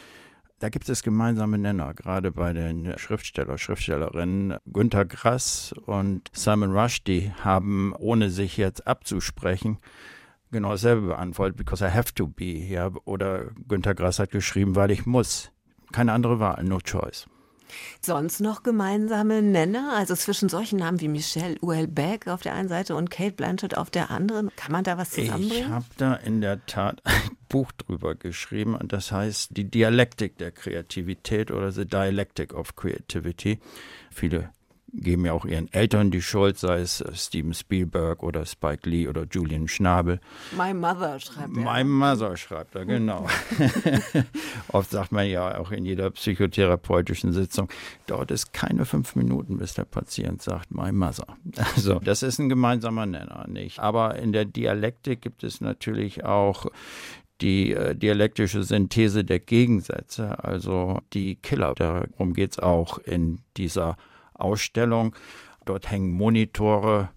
da 0.62 0.70
gibt 0.70 0.88
es 0.90 1.02
gemeinsame 1.02 1.58
Nenner, 1.58 1.96
gerade 1.96 2.32
bei 2.32 2.54
den 2.54 2.94
Schriftsteller, 2.98 3.58
Schriftstellerinnen. 3.58 4.58
Günter 4.68 5.06
Grass 5.06 5.74
und 5.88 6.30
Simon 6.34 6.72
Rushdie 6.78 7.32
haben, 7.44 7.96
ohne 7.98 8.30
sich 8.30 8.58
jetzt 8.58 8.86
abzusprechen, 8.86 9.80
genau 10.52 10.70
dasselbe 10.70 11.08
beantwortet, 11.08 11.58
because 11.58 11.84
I 11.84 11.90
have 11.90 12.14
to 12.14 12.28
be. 12.28 12.60
Ja, 12.60 12.92
oder 13.06 13.46
Günter 13.68 13.96
Grass 13.96 14.20
hat 14.20 14.30
geschrieben, 14.30 14.76
weil 14.76 14.92
ich 14.92 15.08
muss. 15.08 15.52
Keine 15.92 16.14
andere 16.14 16.40
Wahl, 16.40 16.64
no 16.64 16.80
choice. 16.80 17.26
Sonst 18.02 18.40
noch 18.40 18.64
gemeinsame 18.64 19.42
Nenner? 19.42 19.94
Also 19.96 20.16
zwischen 20.16 20.50
solchen 20.50 20.80
Namen 20.80 21.02
wie 21.02 21.08
Michelle 21.08 21.58
Houellebecq 21.62 22.28
auf 22.28 22.42
der 22.42 22.54
einen 22.54 22.70
Seite 22.70 22.96
und 22.96 23.10
Kate 23.10 23.34
Blanchett 23.34 23.78
auf 23.78 23.90
der 23.90 24.12
anderen. 24.12 24.52
Kann 24.56 24.72
man 24.72 24.84
da 24.84 24.98
was 24.98 25.12
zusammenbringen? 25.12 25.66
Ich 25.66 25.70
habe 25.70 25.86
da 25.98 26.16
in 26.16 26.42
der 26.42 26.66
Tat 26.66 27.02
ein 27.04 27.38
Buch 27.50 27.72
drüber 27.74 28.16
geschrieben 28.16 28.76
und 28.76 28.94
das 28.94 29.12
heißt 29.12 29.56
Die 29.58 29.70
Dialektik 29.70 30.38
der 30.38 30.52
Kreativität 30.52 31.52
oder 31.52 31.72
The 31.72 31.86
Dialectic 31.86 32.54
of 32.54 32.76
Creativity. 32.76 33.60
Viele 34.10 34.50
geben 34.94 35.26
ja 35.26 35.34
auch 35.34 35.46
ihren 35.46 35.72
Eltern 35.72 36.12
die 36.12 36.22
Schuld, 36.22 36.58
sei 36.58 36.80
es 36.80 37.02
äh, 37.02 37.14
Steven 37.14 37.54
Spielberg 37.54 38.24
oder 38.24 38.46
Spike 38.46 38.90
Lee 38.90 39.08
oder 39.08 39.26
Julian 39.30 39.68
Schnabel. 39.68 40.20
My 40.56 40.74
Mother 40.74 41.20
schreibt 41.20 41.56
er. 41.56 41.64
My 41.64 41.84
Mother 41.84 42.38
schreibt 42.38 42.76
er, 42.76 42.86
genau. 42.86 43.28
Oft 44.70 44.92
sagt 44.92 45.12
man 45.12 45.28
ja 45.28 45.58
auch 45.58 45.72
in 45.72 45.86
jeder 45.86 46.10
psychotherapeutischen 46.12 47.34
Sitzung, 47.34 47.70
dauert 48.08 48.32
es 48.32 48.52
keine 48.52 48.86
fünf 48.86 49.16
Minuten, 49.16 49.58
bis 49.58 49.74
der 49.74 49.86
Patient 49.86 50.42
sagt, 50.42 50.72
My 50.72 50.92
Mother. 50.92 51.28
Also 51.76 52.00
das 52.00 52.24
ist 52.24 52.40
ein 52.40 52.50
gemeinsamer 52.50 53.06
Nenner, 53.06 53.46
nicht? 53.48 53.80
Aber 53.80 54.16
in 54.16 54.32
der 54.32 54.46
Dialektik 54.46 55.22
gibt 55.22 55.44
es 55.44 55.62
natürlich 55.62 56.24
auch 56.26 56.66
die 57.42 57.74
äh, 57.74 57.96
dialektische 57.96 58.64
Synthese 58.64 59.24
der 59.24 59.40
Gegensätze, 59.40 60.44
also 60.44 61.00
die 61.14 61.36
Killer. 61.36 61.74
Darum 61.76 62.34
geht 62.34 62.52
es 62.52 62.60
auch 62.60 63.00
in 63.00 63.40
dieser 63.58 63.98
Ausstellung. 64.42 65.16
Dort 65.66 65.92
hängen 65.92 66.12
Monitore 66.12 67.10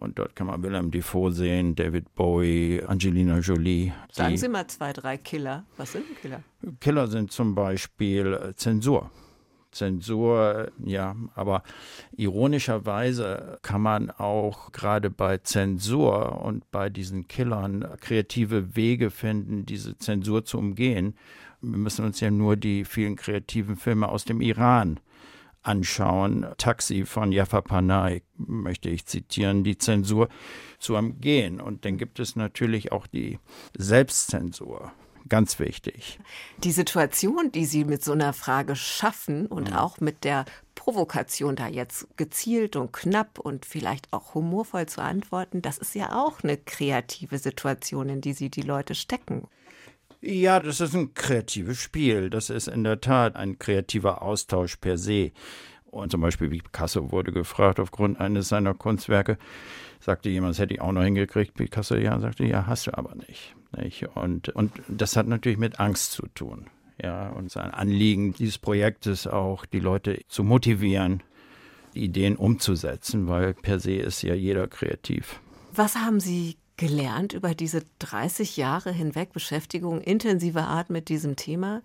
und 0.00 0.18
dort 0.18 0.34
kann 0.34 0.46
man 0.46 0.62
Willem 0.62 0.90
Defoe 0.90 1.30
sehen, 1.30 1.74
David 1.74 2.14
Bowie, 2.14 2.82
Angelina 2.86 3.38
Jolie. 3.40 3.92
Sagen 4.10 4.36
Sie 4.36 4.48
mal 4.48 4.66
zwei, 4.66 4.94
drei 4.94 5.18
Killer. 5.18 5.64
Was 5.76 5.92
sind 5.92 6.04
Killer? 6.20 6.42
Killer 6.80 7.06
sind 7.06 7.30
zum 7.32 7.54
Beispiel 7.54 8.32
äh, 8.32 8.54
Zensur. 8.54 9.10
Zensur, 9.72 10.72
ja, 10.84 11.14
aber 11.34 11.62
ironischerweise 12.16 13.58
kann 13.62 13.82
man 13.82 14.10
auch 14.10 14.72
gerade 14.72 15.10
bei 15.10 15.38
Zensur 15.38 16.42
und 16.42 16.68
bei 16.72 16.88
diesen 16.88 17.28
Killern 17.28 17.86
kreative 18.00 18.74
Wege 18.74 19.10
finden, 19.10 19.66
diese 19.66 19.96
Zensur 19.98 20.44
zu 20.44 20.58
umgehen. 20.58 21.14
Wir 21.60 21.78
müssen 21.78 22.04
uns 22.04 22.20
ja 22.20 22.30
nur 22.30 22.56
die 22.56 22.84
vielen 22.84 23.16
kreativen 23.16 23.76
Filme 23.76 24.08
aus 24.08 24.24
dem 24.24 24.40
Iran 24.40 24.98
anschauen. 25.62 26.46
Taxi 26.58 27.04
von 27.04 27.32
Jaffa 27.32 27.60
Panay 27.60 28.22
möchte 28.36 28.88
ich 28.88 29.06
zitieren, 29.06 29.64
die 29.64 29.78
Zensur 29.78 30.28
zu 30.78 30.96
umgehen. 30.96 31.60
Und 31.60 31.84
dann 31.84 31.98
gibt 31.98 32.20
es 32.20 32.36
natürlich 32.36 32.92
auch 32.92 33.06
die 33.06 33.38
Selbstzensur. 33.76 34.92
Ganz 35.28 35.60
wichtig. 35.60 36.18
Die 36.58 36.72
Situation, 36.72 37.52
die 37.52 37.64
Sie 37.64 37.84
mit 37.84 38.02
so 38.02 38.12
einer 38.12 38.32
Frage 38.32 38.74
schaffen 38.74 39.46
und 39.46 39.70
mhm. 39.70 39.76
auch 39.76 40.00
mit 40.00 40.24
der 40.24 40.44
Provokation 40.74 41.56
da 41.56 41.68
jetzt 41.68 42.08
gezielt 42.16 42.74
und 42.74 42.92
knapp 42.92 43.38
und 43.38 43.64
vielleicht 43.64 44.12
auch 44.12 44.34
humorvoll 44.34 44.86
zu 44.86 45.02
antworten, 45.02 45.62
das 45.62 45.78
ist 45.78 45.94
ja 45.94 46.20
auch 46.20 46.42
eine 46.42 46.56
kreative 46.56 47.38
Situation, 47.38 48.08
in 48.08 48.20
die 48.20 48.32
Sie 48.32 48.50
die 48.50 48.62
Leute 48.62 48.94
stecken. 48.94 49.46
Ja, 50.22 50.60
das 50.60 50.80
ist 50.80 50.94
ein 50.94 51.14
kreatives 51.14 51.78
Spiel. 51.78 52.28
Das 52.28 52.50
ist 52.50 52.68
in 52.68 52.84
der 52.84 53.00
Tat 53.00 53.36
ein 53.36 53.58
kreativer 53.58 54.22
Austausch 54.22 54.76
per 54.76 54.98
se. 54.98 55.32
Und 55.86 56.10
zum 56.12 56.20
Beispiel 56.20 56.48
Picasso 56.48 57.10
wurde 57.10 57.32
gefragt 57.32 57.80
aufgrund 57.80 58.20
eines 58.20 58.48
seiner 58.48 58.74
Kunstwerke, 58.74 59.38
sagte 59.98 60.28
jemand, 60.28 60.52
das 60.52 60.60
hätte 60.60 60.74
ich 60.74 60.80
auch 60.80 60.92
noch 60.92 61.02
hingekriegt. 61.02 61.54
Picasso, 61.54 61.96
ja, 61.96 62.18
sagte, 62.20 62.44
ja, 62.44 62.66
hast 62.66 62.86
du 62.86 62.96
aber 62.96 63.14
nicht. 63.14 63.56
nicht? 63.76 64.08
Und, 64.14 64.50
und 64.50 64.72
das 64.88 65.16
hat 65.16 65.26
natürlich 65.26 65.58
mit 65.58 65.80
Angst 65.80 66.12
zu 66.12 66.26
tun. 66.28 66.66
Ja, 67.02 67.30
und 67.30 67.50
sein 67.50 67.70
Anliegen 67.70 68.34
dieses 68.34 68.58
Projektes 68.58 69.26
auch, 69.26 69.64
die 69.64 69.80
Leute 69.80 70.20
zu 70.28 70.44
motivieren, 70.44 71.22
Ideen 71.94 72.36
umzusetzen, 72.36 73.26
weil 73.26 73.54
per 73.54 73.80
se 73.80 73.94
ist 73.94 74.22
ja 74.22 74.34
jeder 74.34 74.68
kreativ. 74.68 75.40
Was 75.72 75.96
haben 75.96 76.20
Sie 76.20 76.56
gelernt 76.80 77.34
über 77.34 77.54
diese 77.54 77.82
30 77.98 78.56
Jahre 78.56 78.90
hinweg 78.90 79.34
Beschäftigung 79.34 80.00
intensiver 80.00 80.66
Art 80.66 80.88
mit 80.88 81.10
diesem 81.10 81.36
Thema? 81.36 81.82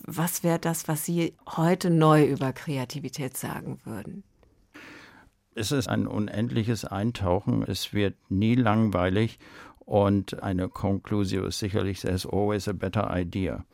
Was 0.00 0.42
wäre 0.42 0.58
das, 0.58 0.88
was 0.88 1.04
Sie 1.04 1.34
heute 1.46 1.90
neu 1.90 2.24
über 2.24 2.54
Kreativität 2.54 3.36
sagen 3.36 3.78
würden? 3.84 4.24
Es 5.54 5.70
ist 5.70 5.86
ein 5.86 6.06
unendliches 6.06 6.86
Eintauchen. 6.86 7.62
Es 7.62 7.92
wird 7.92 8.14
nie 8.30 8.54
langweilig. 8.54 9.38
Und 9.80 10.42
eine 10.42 10.70
Konklusion 10.70 11.46
ist 11.46 11.58
sicherlich, 11.58 12.00
there's 12.00 12.24
always 12.24 12.68
a 12.68 12.72
better 12.72 13.14
idea. 13.14 13.66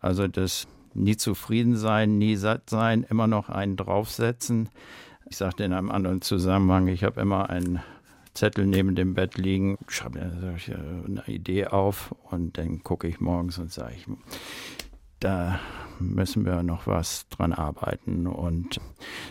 Also 0.00 0.28
das 0.28 0.68
nie 0.92 1.16
zufrieden 1.16 1.76
sein, 1.76 2.18
nie 2.18 2.36
satt 2.36 2.70
sein, 2.70 3.04
immer 3.10 3.26
noch 3.26 3.48
einen 3.48 3.76
draufsetzen. 3.76 4.68
Ich 5.28 5.38
sagte 5.38 5.64
in 5.64 5.72
einem 5.72 5.90
anderen 5.90 6.22
Zusammenhang, 6.22 6.86
ich 6.86 7.02
habe 7.02 7.20
immer 7.20 7.50
einen 7.50 7.80
Zettel 8.34 8.66
neben 8.66 8.94
dem 8.94 9.14
Bett 9.14 9.38
liegen, 9.38 9.78
schreibe 9.88 10.18
mir 10.18 10.58
eine 11.06 11.24
Idee 11.26 11.68
auf 11.68 12.14
und 12.30 12.58
dann 12.58 12.82
gucke 12.82 13.06
ich 13.08 13.20
morgens 13.20 13.58
und 13.58 13.72
sage 13.72 13.94
ich, 13.94 14.06
da 15.20 15.60
müssen 15.98 16.44
wir 16.44 16.62
noch 16.62 16.86
was 16.86 17.28
dran 17.28 17.52
arbeiten 17.52 18.26
und 18.26 18.80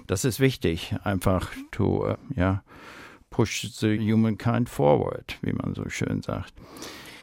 das 0.08 0.26
ist 0.26 0.40
wichtig, 0.40 0.96
einfach 1.04 1.52
to, 1.72 2.16
ja, 2.36 2.64
push 3.30 3.70
the 3.74 4.00
humankind 4.00 4.70
forward, 4.70 5.38
wie 5.42 5.54
man 5.54 5.76
so 5.76 5.90
schön 5.90 6.22
sagt. 6.22 6.54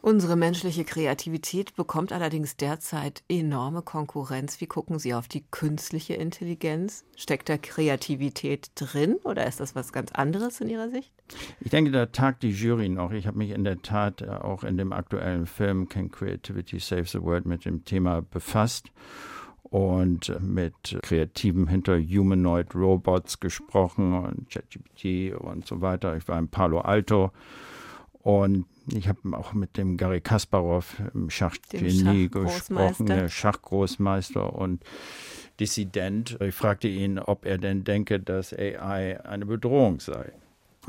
Unsere 0.03 0.35
menschliche 0.35 0.83
Kreativität 0.83 1.75
bekommt 1.75 2.11
allerdings 2.11 2.57
derzeit 2.57 3.21
enorme 3.29 3.83
Konkurrenz. 3.83 4.59
Wie 4.59 4.65
gucken 4.65 4.97
Sie 4.97 5.13
auf 5.13 5.27
die 5.27 5.43
künstliche 5.51 6.15
Intelligenz? 6.15 7.05
Steckt 7.15 7.49
da 7.49 7.57
Kreativität 7.59 8.71
drin 8.73 9.17
oder 9.23 9.45
ist 9.45 9.59
das 9.59 9.75
was 9.75 9.93
ganz 9.93 10.11
anderes 10.11 10.59
in 10.59 10.69
Ihrer 10.69 10.89
Sicht? 10.89 11.13
Ich 11.59 11.69
denke, 11.69 11.91
da 11.91 12.07
tagt 12.07 12.43
die 12.43 12.51
Jury 12.51 12.89
noch. 12.89 13.11
Ich 13.11 13.27
habe 13.27 13.37
mich 13.37 13.51
in 13.51 13.63
der 13.63 13.81
Tat 13.81 14.27
auch 14.27 14.63
in 14.63 14.77
dem 14.77 14.93
aktuellen 14.93 15.45
Film 15.45 15.87
Can 15.89 16.11
Creativity 16.11 16.79
Save 16.79 17.05
the 17.05 17.21
World 17.21 17.45
mit 17.45 17.65
dem 17.65 17.85
Thema 17.85 18.21
befasst 18.21 18.91
und 19.63 20.37
mit 20.41 20.99
Kreativen 21.01 21.67
hinter 21.67 21.97
Humanoid 21.97 22.75
Robots 22.75 23.39
gesprochen 23.39 24.13
und 24.13 24.49
ChatGPT 24.49 25.33
und 25.33 25.65
so 25.65 25.81
weiter. 25.81 26.17
Ich 26.17 26.27
war 26.27 26.37
in 26.37 26.49
Palo 26.49 26.81
Alto 26.81 27.31
und 28.19 28.65
ich 28.87 29.07
habe 29.07 29.19
auch 29.37 29.53
mit 29.53 29.77
dem 29.77 29.95
Gary 29.95 30.21
Kasparov, 30.21 31.01
im 31.13 31.29
Schachgenie, 31.29 32.29
gesprochen, 32.29 33.05
der 33.05 33.29
Schachgroßmeister 33.29 34.53
und 34.53 34.83
Dissident. 35.59 36.37
Ich 36.41 36.55
fragte 36.55 36.87
ihn, 36.87 37.19
ob 37.19 37.45
er 37.45 37.57
denn 37.57 37.83
denke, 37.83 38.19
dass 38.19 38.53
AI 38.53 39.23
eine 39.23 39.45
Bedrohung 39.45 39.99
sei. 39.99 40.33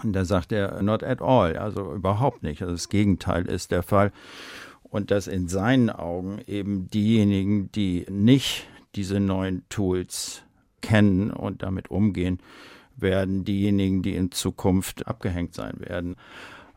Und 0.03 0.15
da 0.15 0.25
sagt 0.25 0.53
er, 0.53 0.83
not 0.83 1.03
at 1.03 1.21
all, 1.21 1.57
also 1.57 1.93
überhaupt 1.93 2.43
nicht. 2.43 2.63
Also 2.63 2.73
das 2.73 2.89
Gegenteil 2.89 3.47
ist 3.47 3.71
der 3.71 3.83
Fall. 3.83 4.13
und 4.93 5.11
dass 5.11 5.27
in 5.27 5.49
seinen 5.49 5.89
Augen 5.89 6.43
eben 6.47 6.89
diejenigen, 6.91 7.73
die 7.73 8.05
nicht 8.11 8.69
diese 8.95 9.21
neuen 9.21 9.67
Tools 9.71 10.43
kennen 10.83 11.31
und 11.31 11.63
damit 11.63 11.91
umgehen, 11.91 12.41
werden 12.99 13.43
diejenigen, 13.43 14.03
die 14.03 14.15
in 14.15 14.31
Zukunft 14.33 15.07
abgehängt 15.07 15.55
sein 15.55 15.81
werden. 15.81 16.17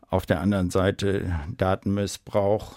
Auf 0.08 0.24
der 0.24 0.40
anderen 0.40 0.70
Seite 0.70 1.30
Datenmissbrauch. 1.58 2.76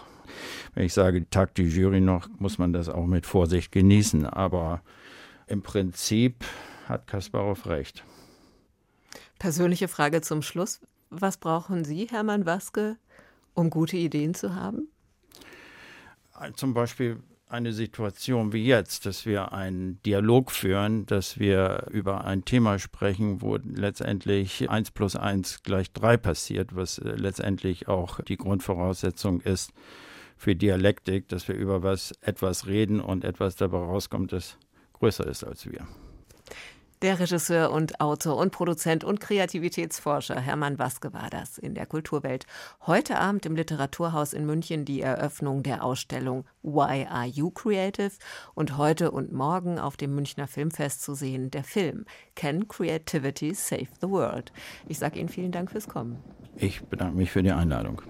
Wenn 0.75 0.85
ich 0.85 0.93
sage, 0.93 1.29
Tag 1.29 1.55
die 1.55 1.63
Jury 1.63 2.01
noch, 2.01 2.27
muss 2.37 2.57
man 2.57 2.73
das 2.73 2.89
auch 2.89 3.05
mit 3.05 3.25
Vorsicht 3.25 3.71
genießen. 3.71 4.25
Aber 4.25 4.81
im 5.47 5.61
Prinzip 5.61 6.43
hat 6.85 7.07
Kasparov 7.07 7.65
recht. 7.65 8.03
Persönliche 9.39 9.87
Frage 9.87 10.21
zum 10.21 10.41
Schluss. 10.41 10.81
Was 11.09 11.37
brauchen 11.37 11.85
Sie, 11.85 12.07
Hermann 12.07 12.45
Waske, 12.45 12.97
um 13.53 13.69
gute 13.69 13.97
Ideen 13.97 14.33
zu 14.33 14.53
haben? 14.53 14.89
Zum 16.55 16.73
Beispiel 16.73 17.23
eine 17.49 17.73
Situation 17.73 18.53
wie 18.53 18.65
jetzt, 18.65 19.05
dass 19.05 19.25
wir 19.25 19.51
einen 19.53 20.01
Dialog 20.03 20.51
führen, 20.51 21.05
dass 21.07 21.39
wir 21.39 21.87
über 21.89 22.23
ein 22.25 22.45
Thema 22.45 22.77
sprechen, 22.77 23.41
wo 23.41 23.57
letztendlich 23.57 24.69
eins 24.69 24.91
plus 24.91 25.15
eins 25.15 25.63
gleich 25.63 25.91
drei 25.91 26.15
passiert, 26.15 26.75
was 26.75 26.99
äh, 26.99 27.15
letztendlich 27.15 27.87
auch 27.87 28.21
die 28.21 28.37
Grundvoraussetzung 28.37 29.41
ist 29.41 29.71
für 30.37 30.55
Dialektik, 30.55 31.27
dass 31.27 31.47
wir 31.47 31.55
über 31.55 31.81
was 31.81 32.13
etwas 32.21 32.67
reden 32.67 33.01
und 33.01 33.23
etwas 33.23 33.55
dabei 33.55 33.79
rauskommt, 33.79 34.31
das 34.31 34.57
größer 34.93 35.25
ist 35.25 35.43
als 35.43 35.65
wir. 35.65 35.87
Der 37.01 37.17
Regisseur 37.17 37.71
und 37.71 38.01
Autor 38.01 38.35
und 38.35 38.51
Produzent 38.51 39.05
und 39.05 39.21
Kreativitätsforscher 39.21 40.37
Hermann 40.37 40.79
Waske 40.79 41.13
war 41.13 41.29
das 41.29 41.57
in 41.57 41.73
der 41.73 41.85
Kulturwelt. 41.85 42.45
Heute 42.85 43.17
Abend 43.17 43.45
im 43.45 43.55
Literaturhaus 43.55 44.33
in 44.33 44.45
München 44.45 44.83
die 44.83 44.99
Eröffnung 44.99 45.63
der 45.63 45.85
Ausstellung 45.85 46.43
Why 46.61 47.07
Are 47.09 47.25
You 47.25 47.51
Creative 47.51 48.11
und 48.53 48.75
heute 48.75 49.11
und 49.11 49.31
morgen 49.31 49.79
auf 49.79 49.95
dem 49.95 50.13
Münchner 50.13 50.47
Filmfest 50.47 51.01
zu 51.01 51.13
sehen 51.13 51.51
der 51.51 51.63
Film 51.63 52.03
Can 52.35 52.67
Creativity 52.67 53.53
Save 53.53 53.87
the 54.01 54.09
World? 54.09 54.51
Ich 54.85 54.99
sage 54.99 55.19
Ihnen 55.19 55.29
vielen 55.29 55.53
Dank 55.53 55.71
fürs 55.71 55.87
Kommen. 55.87 56.17
Ich 56.57 56.81
bedanke 56.81 57.15
mich 57.15 57.31
für 57.31 57.43
die 57.43 57.53
Einladung. 57.53 58.01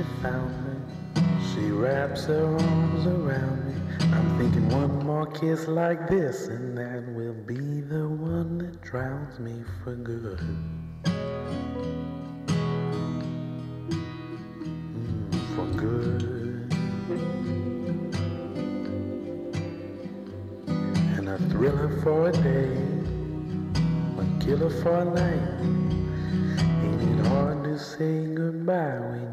She 0.00 0.22
found 0.22 0.50
me. 0.66 1.22
She 1.52 1.70
wraps 1.70 2.24
her 2.24 2.56
arms 2.56 3.06
around 3.06 3.66
me. 3.66 3.74
I'm 4.00 4.38
thinking 4.38 4.68
one 4.70 5.04
more 5.04 5.26
kiss 5.26 5.68
like 5.68 6.08
this, 6.08 6.48
and 6.48 6.78
that 6.78 7.06
will 7.12 7.34
be 7.34 7.82
the 7.82 8.08
one 8.08 8.58
that 8.58 8.80
drowns 8.80 9.38
me 9.38 9.62
for 9.84 9.94
good. 9.96 10.38
Mm, 14.94 15.34
for 15.54 15.66
good. 15.76 16.22
And 21.18 21.28
a 21.28 21.38
thriller 21.50 22.00
for 22.02 22.30
a 22.30 22.32
day, 22.32 22.72
a 24.18 24.44
killer 24.44 24.70
for 24.82 25.00
a 25.00 25.04
night 25.04 25.80
Ain't 26.82 27.02
it 27.02 27.26
hard 27.26 27.64
to 27.64 27.78
say 27.78 28.24
goodbye 28.34 28.98
when 28.98 29.29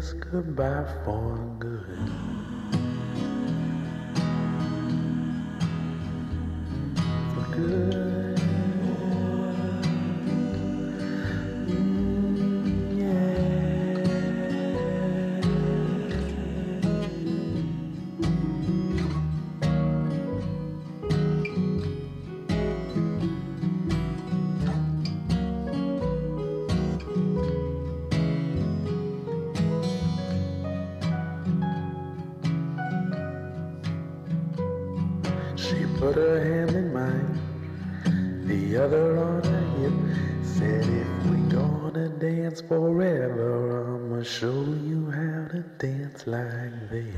is 0.00 0.14
goodbye 0.14 0.86
for 1.04 1.36
good. 1.58 2.59
put 36.00 36.16
a 36.16 36.42
hand 36.42 36.70
in 36.70 36.90
mine, 36.94 38.46
the 38.46 38.74
other 38.82 39.18
on 39.18 39.44
her 39.44 39.60
hip. 39.76 39.92
Said, 40.42 40.86
if 40.86 41.26
we 41.26 41.36
gonna 41.50 42.08
dance 42.08 42.62
forever, 42.62 43.84
I'ma 43.86 44.22
show 44.22 44.64
you 44.88 45.10
how 45.10 45.48
to 45.52 45.62
dance 45.76 46.26
like 46.26 46.88
this. 46.88 47.14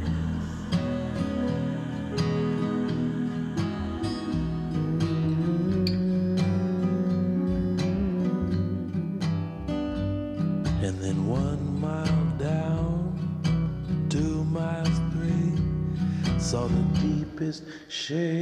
And 10.82 10.98
then 10.98 11.28
one 11.28 11.80
mile 11.80 12.26
down, 12.36 14.08
two 14.10 14.42
miles, 14.42 14.98
three, 15.12 16.40
saw 16.40 16.66
the 16.66 16.82
deepest 17.00 17.62
shade. 17.88 18.41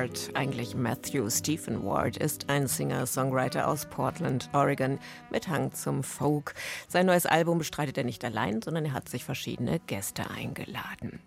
Ward, 0.00 0.30
eigentlich 0.32 0.74
Matthew 0.74 1.28
Stephen 1.28 1.84
Ward, 1.84 2.16
ist 2.16 2.48
ein 2.48 2.66
Singer-Songwriter 2.66 3.68
aus 3.68 3.84
Portland, 3.84 4.48
Oregon, 4.54 4.98
mit 5.30 5.46
Hang 5.46 5.74
zum 5.74 6.02
Folk. 6.02 6.54
Sein 6.88 7.04
neues 7.04 7.26
Album 7.26 7.58
bestreitet 7.58 7.98
er 7.98 8.04
nicht 8.04 8.24
allein, 8.24 8.62
sondern 8.62 8.86
er 8.86 8.92
hat 8.94 9.10
sich 9.10 9.24
verschiedene 9.24 9.78
Gäste 9.80 10.30
eingeladen. 10.30 11.20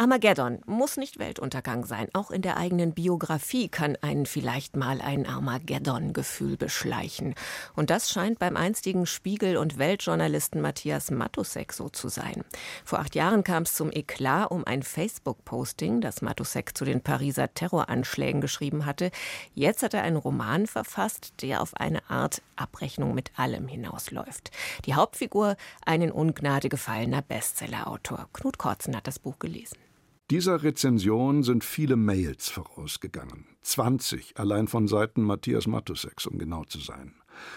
Armageddon 0.00 0.60
muss 0.64 0.96
nicht 0.96 1.18
Weltuntergang 1.18 1.84
sein. 1.84 2.06
Auch 2.12 2.30
in 2.30 2.40
der 2.40 2.56
eigenen 2.56 2.92
Biografie 2.92 3.68
kann 3.68 3.96
einen 4.00 4.26
vielleicht 4.26 4.76
mal 4.76 5.00
ein 5.00 5.26
Armageddon-Gefühl 5.26 6.56
beschleichen. 6.56 7.34
Und 7.74 7.90
das 7.90 8.08
scheint 8.08 8.38
beim 8.38 8.56
einstigen 8.56 9.06
Spiegel- 9.06 9.56
und 9.56 9.76
Weltjournalisten 9.76 10.60
Matthias 10.60 11.10
Matusek 11.10 11.72
so 11.72 11.88
zu 11.88 12.08
sein. 12.08 12.44
Vor 12.84 13.00
acht 13.00 13.16
Jahren 13.16 13.42
kam 13.42 13.64
es 13.64 13.74
zum 13.74 13.90
Eklat 13.90 14.52
um 14.52 14.64
ein 14.64 14.84
Facebook-Posting, 14.84 16.00
das 16.00 16.22
Matusek 16.22 16.78
zu 16.78 16.84
den 16.84 17.00
Pariser 17.00 17.52
Terroranschlägen 17.52 18.40
geschrieben 18.40 18.86
hatte. 18.86 19.10
Jetzt 19.56 19.82
hat 19.82 19.94
er 19.94 20.04
einen 20.04 20.16
Roman 20.16 20.68
verfasst, 20.68 21.42
der 21.42 21.60
auf 21.60 21.74
eine 21.74 22.08
Art 22.08 22.40
Abrechnung 22.54 23.16
mit 23.16 23.36
allem 23.36 23.66
hinausläuft. 23.66 24.52
Die 24.84 24.94
Hauptfigur 24.94 25.56
ein 25.84 26.02
in 26.02 26.12
Ungnade 26.12 26.68
gefallener 26.68 27.22
Bestsellerautor. 27.22 28.28
Knut 28.32 28.58
Kortzen 28.58 28.94
hat 28.94 29.08
das 29.08 29.18
Buch 29.18 29.40
gelesen. 29.40 29.87
Dieser 30.30 30.62
Rezension 30.62 31.42
sind 31.42 31.64
viele 31.64 31.96
Mails 31.96 32.50
vorausgegangen. 32.50 33.46
20 33.62 34.38
allein 34.38 34.68
von 34.68 34.86
Seiten 34.86 35.22
Matthias 35.22 35.66
Matuseks, 35.66 36.26
um 36.26 36.36
genau 36.36 36.64
zu 36.64 36.80
sein. 36.80 37.14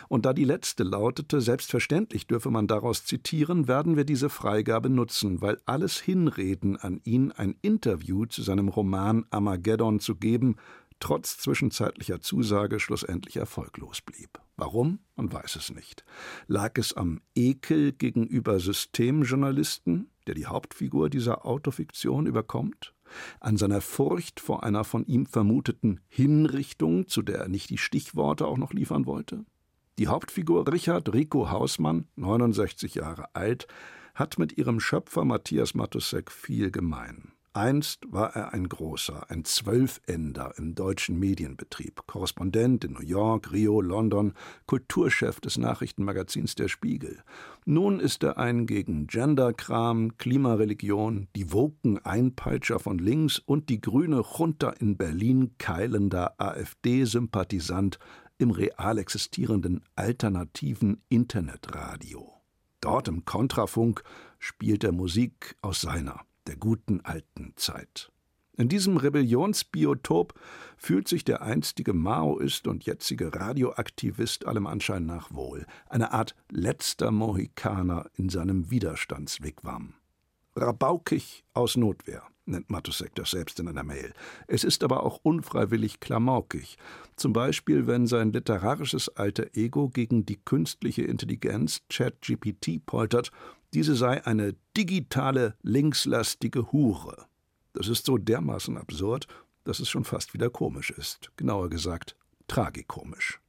Und 0.08 0.26
da 0.26 0.32
die 0.32 0.46
letzte 0.46 0.84
lautete, 0.84 1.42
selbstverständlich 1.42 2.28
dürfe 2.28 2.50
man 2.50 2.68
daraus 2.68 3.04
zitieren, 3.04 3.68
werden 3.68 3.98
wir 3.98 4.06
diese 4.06 4.30
Freigabe 4.30 4.90
nutzen, 4.90 5.42
weil 5.42 5.60
alles 5.66 6.00
Hinreden 6.00 6.78
an 6.78 7.02
ihn, 7.04 7.34
ein 7.34 7.58
Interview 7.62 8.26
zu 8.26 8.42
seinem 8.42 8.70
Roman 8.70 9.26
Armageddon 9.32 10.00
zu 10.00 10.16
geben, 10.16 10.56
trotz 11.02 11.40
zwischenzeitlicher 11.40 12.22
Zusage 12.22 12.80
schlussendlich 12.80 13.36
erfolglos 13.36 14.00
blieb. 14.00 14.40
Warum? 14.56 15.00
Man 15.18 15.34
weiß 15.34 15.58
es 15.58 15.72
nicht. 15.72 16.06
Lag 16.48 16.78
es 16.78 16.94
am 16.94 17.20
Ekel 17.36 17.92
gegenüber 17.92 18.62
Systemjournalisten, 18.62 20.11
der 20.28 20.36
die 20.36 20.46
Hauptfigur 20.46 21.10
dieser 21.10 21.46
Autofiktion 21.46 22.26
überkommt? 22.26 22.94
An 23.40 23.58
seiner 23.58 23.82
Furcht 23.82 24.40
vor 24.40 24.64
einer 24.64 24.84
von 24.84 25.06
ihm 25.06 25.26
vermuteten 25.26 26.00
Hinrichtung, 26.08 27.08
zu 27.08 27.22
der 27.22 27.40
er 27.40 27.50
nicht 27.50 27.70
die 27.70 27.78
Stichworte 27.78 28.48
auch 28.48 28.58
noch 28.58 28.74
liefern 28.74 29.06
wollte? 29.06 29.46
Die 30.00 30.08
Hauptfigur 30.08 30.72
Richard 30.72 31.14
Rico 31.14 31.52
Hausmann, 31.52 32.08
69 32.16 32.96
Jahre 32.96 33.36
alt, 33.36 33.68
hat 34.16 34.40
mit 34.40 34.58
ihrem 34.58 34.80
Schöpfer 34.80 35.26
Matthias 35.26 35.74
Matusek 35.74 36.32
viel 36.32 36.72
gemein. 36.72 37.34
Einst 37.54 38.06
war 38.10 38.34
er 38.34 38.54
ein 38.54 38.70
großer, 38.70 39.30
ein 39.30 39.44
Zwölfender 39.44 40.54
im 40.58 40.74
deutschen 40.74 41.20
Medienbetrieb, 41.20 42.08
Korrespondent 42.08 42.86
in 42.86 42.94
New 42.94 43.06
York, 43.06 43.52
Rio, 43.52 43.82
London, 43.82 44.34
Kulturchef 44.68 45.42
des 45.42 45.58
Nachrichtenmagazins 45.58 46.56
Der 46.56 46.70
Spiegel. 46.70 47.22
Nun 47.66 48.00
ist 48.00 48.24
er 48.24 48.38
ein 48.38 48.68
gegen 48.68 49.08
Genderkram, 49.08 50.18
Klimareligion, 50.18 51.28
die 51.36 51.52
woken 51.52 51.98
Einpeitscher 52.06 52.80
von 52.80 53.00
links 53.00 53.38
und 53.38 53.68
die 53.68 53.82
grüne 53.82 54.24
Junta 54.38 54.70
in 54.70 54.96
Berlin 54.96 55.56
keilender 55.58 56.40
AfD-Sympathisant 56.40 58.00
im 58.38 58.52
real 58.52 58.98
existierenden 58.98 59.84
alternativen 59.96 61.04
Internetradio. 61.10 62.32
Dort 62.80 63.10
im 63.10 63.26
Kontrafunk 63.26 64.04
spielt 64.40 64.86
er 64.86 64.94
Musik 64.94 65.58
aus 65.62 65.82
seiner 65.82 66.22
der 66.48 66.58
guten 66.58 67.02
alten 67.02 67.54
Zeit. 67.56 68.12
In 68.58 68.70
diesem 68.70 68.98
Rebellionsbiotop 68.98 70.40
fühlt 70.78 71.08
sich 71.08 71.24
der 71.24 71.42
einstige 71.42 71.94
Maoist 71.94 72.68
und 72.68 72.86
jetzige 72.86 73.34
Radioaktivist 73.34 74.46
allem 74.46 74.68
Anschein 74.68 75.06
nach 75.06 75.32
wohl, 75.34 75.66
eine 75.88 76.12
Art 76.12 76.36
letzter 76.50 77.12
Mohikaner 77.12 78.10
in 78.18 78.30
seinem 78.30 78.70
Widerstandswigwam. 78.70 79.96
Rabaukig 80.56 81.46
aus 81.54 81.78
Notwehr, 81.78 82.24
nennt 82.52 82.70
Matusek 82.70 83.16
das 83.16 83.32
selbst 83.32 83.60
in 83.60 83.68
einer 83.68 83.84
Mail. 83.84 84.14
Es 84.48 84.64
ist 84.64 84.84
aber 84.84 85.04
auch 85.04 85.20
unfreiwillig 85.24 86.00
klamaukig. 86.00 86.78
Zum 87.16 87.34
Beispiel, 87.34 87.88
wenn 87.88 88.08
sein 88.08 88.32
literarisches 88.32 89.10
alter 89.10 89.56
Ego 89.56 89.90
gegen 89.90 90.26
die 90.26 90.38
künstliche 90.38 91.04
Intelligenz 91.04 91.82
ChatGPT 91.90 92.86
poltert 92.86 93.32
diese 93.74 93.96
sei 93.96 94.26
eine 94.26 94.56
digitale, 94.76 95.56
linkslastige 95.62 96.72
Hure. 96.72 97.26
Das 97.74 97.88
ist 97.88 98.06
so 98.06 98.18
dermaßen 98.18 98.78
absurd, 98.78 99.28
dass 99.64 99.80
es 99.80 99.90
schon 99.90 100.04
fast 100.04 100.34
wieder 100.34 100.50
komisch 100.50 100.92
ist. 100.92 101.32
Genauer 101.38 101.70
gesagt, 101.70 102.16
tragikomisch. 102.48 103.40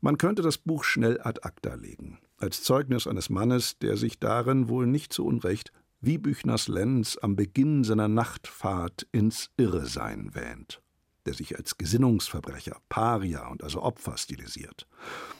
Man 0.00 0.18
könnte 0.18 0.42
das 0.42 0.58
Buch 0.58 0.84
schnell 0.84 1.20
ad 1.20 1.40
acta 1.42 1.74
legen, 1.74 2.18
als 2.38 2.62
Zeugnis 2.62 3.06
eines 3.06 3.30
Mannes, 3.30 3.78
der 3.78 3.96
sich 3.96 4.18
darin 4.18 4.68
wohl 4.68 4.86
nicht 4.86 5.12
zu 5.12 5.24
Unrecht 5.24 5.72
wie 6.00 6.18
Büchners 6.18 6.68
Lenz 6.68 7.18
am 7.20 7.36
Beginn 7.36 7.84
seiner 7.84 8.08
Nachtfahrt 8.08 9.06
ins 9.12 9.50
Irresein 9.56 10.34
wähnt 10.34 10.80
der 11.28 11.34
sich 11.34 11.58
als 11.58 11.76
Gesinnungsverbrecher, 11.76 12.78
Paria 12.88 13.48
und 13.48 13.62
also 13.62 13.82
Opfer 13.82 14.16
stilisiert. 14.16 14.86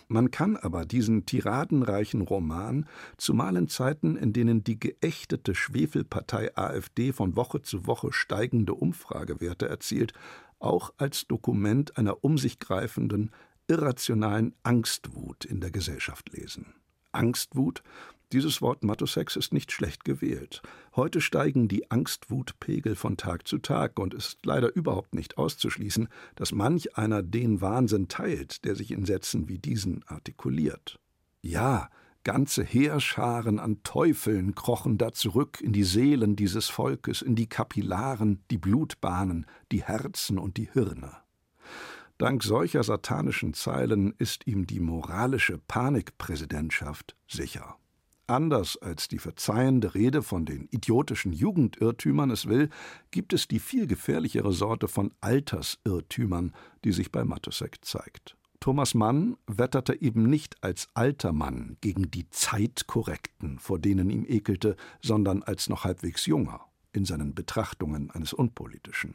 Man 0.06 0.30
kann 0.30 0.58
aber 0.58 0.84
diesen 0.84 1.24
tiradenreichen 1.24 2.20
Roman, 2.20 2.86
zumal 3.16 3.56
in 3.56 3.68
Zeiten, 3.68 4.14
in 4.14 4.34
denen 4.34 4.62
die 4.62 4.78
geächtete 4.78 5.54
Schwefelpartei 5.54 6.54
AfD 6.56 7.14
von 7.14 7.36
Woche 7.36 7.62
zu 7.62 7.86
Woche 7.86 8.12
steigende 8.12 8.74
Umfragewerte 8.74 9.66
erzielt, 9.66 10.12
auch 10.58 10.92
als 10.98 11.26
Dokument 11.26 11.96
einer 11.96 12.22
um 12.22 12.36
sich 12.36 12.58
greifenden, 12.58 13.30
irrationalen 13.66 14.54
Angstwut 14.62 15.46
in 15.46 15.62
der 15.62 15.70
Gesellschaft 15.70 16.30
lesen. 16.34 16.74
Angstwut, 17.12 17.82
dieses 18.32 18.60
Wort 18.60 18.84
Matosex 18.84 19.36
ist 19.36 19.52
nicht 19.52 19.72
schlecht 19.72 20.04
gewählt. 20.04 20.62
Heute 20.94 21.20
steigen 21.20 21.68
die 21.68 21.90
Angstwutpegel 21.90 22.94
von 22.94 23.16
Tag 23.16 23.48
zu 23.48 23.58
Tag 23.58 23.98
und 23.98 24.14
es 24.14 24.28
ist 24.28 24.46
leider 24.46 24.74
überhaupt 24.74 25.14
nicht 25.14 25.38
auszuschließen, 25.38 26.08
dass 26.34 26.52
manch 26.52 26.96
einer 26.96 27.22
den 27.22 27.60
Wahnsinn 27.60 28.08
teilt, 28.08 28.64
der 28.64 28.74
sich 28.74 28.90
in 28.90 29.06
Sätzen 29.06 29.48
wie 29.48 29.58
diesen 29.58 30.04
artikuliert. 30.06 31.00
Ja, 31.40 31.88
ganze 32.24 32.62
Heerscharen 32.62 33.58
an 33.58 33.82
Teufeln 33.82 34.54
krochen 34.54 34.98
da 34.98 35.12
zurück 35.12 35.60
in 35.62 35.72
die 35.72 35.84
Seelen 35.84 36.36
dieses 36.36 36.68
Volkes, 36.68 37.22
in 37.22 37.36
die 37.36 37.48
Kapillaren, 37.48 38.44
die 38.50 38.58
Blutbahnen, 38.58 39.46
die 39.72 39.82
Herzen 39.82 40.38
und 40.38 40.58
die 40.58 40.68
Hirne. 40.70 41.16
Dank 42.18 42.42
solcher 42.42 42.82
satanischen 42.82 43.54
Zeilen 43.54 44.12
ist 44.18 44.46
ihm 44.46 44.66
die 44.66 44.80
moralische 44.80 45.56
Panikpräsidentschaft 45.56 47.16
sicher. 47.28 47.78
Anders 48.28 48.76
als 48.76 49.08
die 49.08 49.18
verzeihende 49.18 49.94
Rede 49.94 50.22
von 50.22 50.44
den 50.44 50.68
idiotischen 50.70 51.32
Jugendirrtümern 51.32 52.30
es 52.30 52.46
will, 52.46 52.68
gibt 53.10 53.32
es 53.32 53.48
die 53.48 53.58
viel 53.58 53.86
gefährlichere 53.86 54.52
Sorte 54.52 54.86
von 54.86 55.12
Altersirrtümern, 55.22 56.52
die 56.84 56.92
sich 56.92 57.10
bei 57.10 57.24
Matusek 57.24 57.82
zeigt. 57.82 58.36
Thomas 58.60 58.92
Mann 58.92 59.38
wetterte 59.46 60.02
eben 60.02 60.28
nicht 60.28 60.62
als 60.62 60.88
alter 60.92 61.32
Mann 61.32 61.78
gegen 61.80 62.10
die 62.10 62.28
Zeitkorrekten, 62.28 63.58
vor 63.58 63.78
denen 63.78 64.10
ihm 64.10 64.26
ekelte, 64.26 64.76
sondern 65.00 65.42
als 65.42 65.70
noch 65.70 65.84
halbwegs 65.84 66.26
junger 66.26 66.60
in 66.92 67.06
seinen 67.06 67.34
Betrachtungen 67.34 68.10
eines 68.10 68.34
Unpolitischen. 68.34 69.14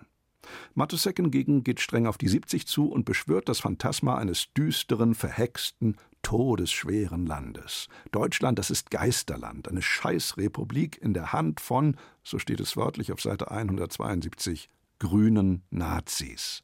Matusek 0.73 1.17
hingegen 1.17 1.63
geht 1.63 1.79
streng 1.79 2.07
auf 2.07 2.17
die 2.17 2.27
70 2.27 2.65
zu 2.65 2.89
und 2.89 3.05
beschwört 3.05 3.47
das 3.47 3.59
Phantasma 3.59 4.17
eines 4.17 4.51
düsteren, 4.53 5.13
verhexten, 5.13 5.97
todesschweren 6.23 7.27
Landes. 7.27 7.87
Deutschland, 8.11 8.57
das 8.57 8.71
ist 8.71 8.89
Geisterland, 8.89 9.67
eine 9.67 9.81
Scheißrepublik 9.81 10.99
in 10.99 11.13
der 11.13 11.31
Hand 11.31 11.59
von, 11.59 11.97
so 12.23 12.39
steht 12.39 12.59
es 12.59 12.75
wörtlich 12.75 13.11
auf 13.11 13.21
Seite 13.21 13.51
172, 13.51 14.69
grünen 14.99 15.61
Nazis. 15.69 16.63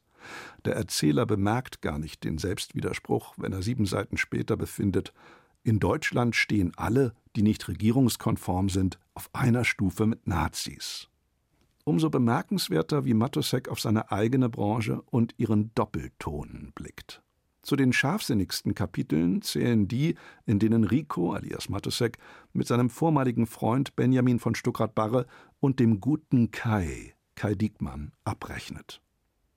Der 0.64 0.74
Erzähler 0.74 1.24
bemerkt 1.26 1.80
gar 1.80 1.98
nicht 1.98 2.24
den 2.24 2.38
Selbstwiderspruch, 2.38 3.34
wenn 3.36 3.52
er 3.52 3.62
sieben 3.62 3.86
Seiten 3.86 4.16
später 4.16 4.56
befindet, 4.56 5.12
in 5.62 5.78
Deutschland 5.78 6.36
stehen 6.36 6.72
alle, 6.76 7.14
die 7.36 7.42
nicht 7.42 7.68
regierungskonform 7.68 8.70
sind, 8.70 8.98
auf 9.14 9.28
einer 9.34 9.64
Stufe 9.64 10.06
mit 10.06 10.26
Nazis. 10.26 11.08
Umso 11.84 12.08
bemerkenswerter, 12.08 13.04
wie 13.04 13.14
Matusek 13.14 13.68
auf 13.68 13.80
seine 13.80 14.10
eigene 14.10 14.48
Branche 14.48 15.02
und 15.02 15.34
ihren 15.38 15.70
Doppelton 15.74 16.72
blickt. 16.74 17.22
Zu 17.62 17.76
den 17.76 17.92
scharfsinnigsten 17.92 18.74
Kapiteln 18.74 19.42
zählen 19.42 19.86
die, 19.86 20.14
in 20.46 20.58
denen 20.58 20.84
Rico 20.84 21.32
alias 21.32 21.68
Matusek 21.68 22.18
mit 22.52 22.66
seinem 22.66 22.88
vormaligen 22.88 23.46
Freund 23.46 23.94
Benjamin 23.96 24.38
von 24.38 24.54
Stuckrad-Barre 24.54 25.26
und 25.60 25.78
dem 25.78 26.00
guten 26.00 26.50
Kai, 26.50 27.14
Kai 27.34 27.54
Diekmann, 27.54 28.12
abrechnet. 28.24 29.02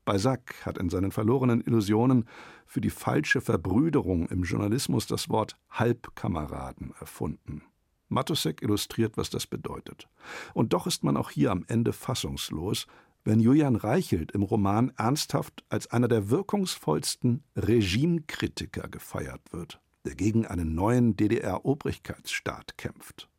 Balzac 0.06 0.66
hat 0.66 0.78
in 0.78 0.90
seinen 0.90 1.12
verlorenen 1.12 1.62
Illusionen 1.62 2.26
für 2.66 2.82
die 2.82 2.90
falsche 2.90 3.40
Verbrüderung 3.40 4.28
im 4.28 4.44
Journalismus 4.44 5.08
das 5.08 5.30
Wort 5.30 5.56
Halbkameraden 5.70 6.94
erfunden. 7.00 7.62
Matusek 8.10 8.62
illustriert, 8.62 9.18
was 9.18 9.30
das 9.30 9.48
bedeutet. 9.48 10.08
Und 10.54 10.74
doch 10.74 10.88
ist 10.88 11.04
man 11.04 11.18
auch 11.18 11.32
hier 11.32 11.52
am 11.52 11.64
Ende 11.68 11.94
fassungslos, 11.94 12.86
wenn 13.24 13.40
Julian 13.40 13.76
Reichelt 13.76 14.32
im 14.32 14.44
Roman 14.44 14.92
ernsthaft 14.98 15.64
als 15.70 15.88
einer 15.88 16.08
der 16.08 16.30
wirkungsvollsten 16.30 17.44
Regimekritiker 17.56 18.88
gefeiert 18.88 19.42
wird, 19.52 19.80
der 20.06 20.16
gegen 20.16 20.46
einen 20.46 20.76
neuen 20.76 21.16
DDR-Obrigkeitsstaat 21.16 22.78
kämpft. 22.78 23.30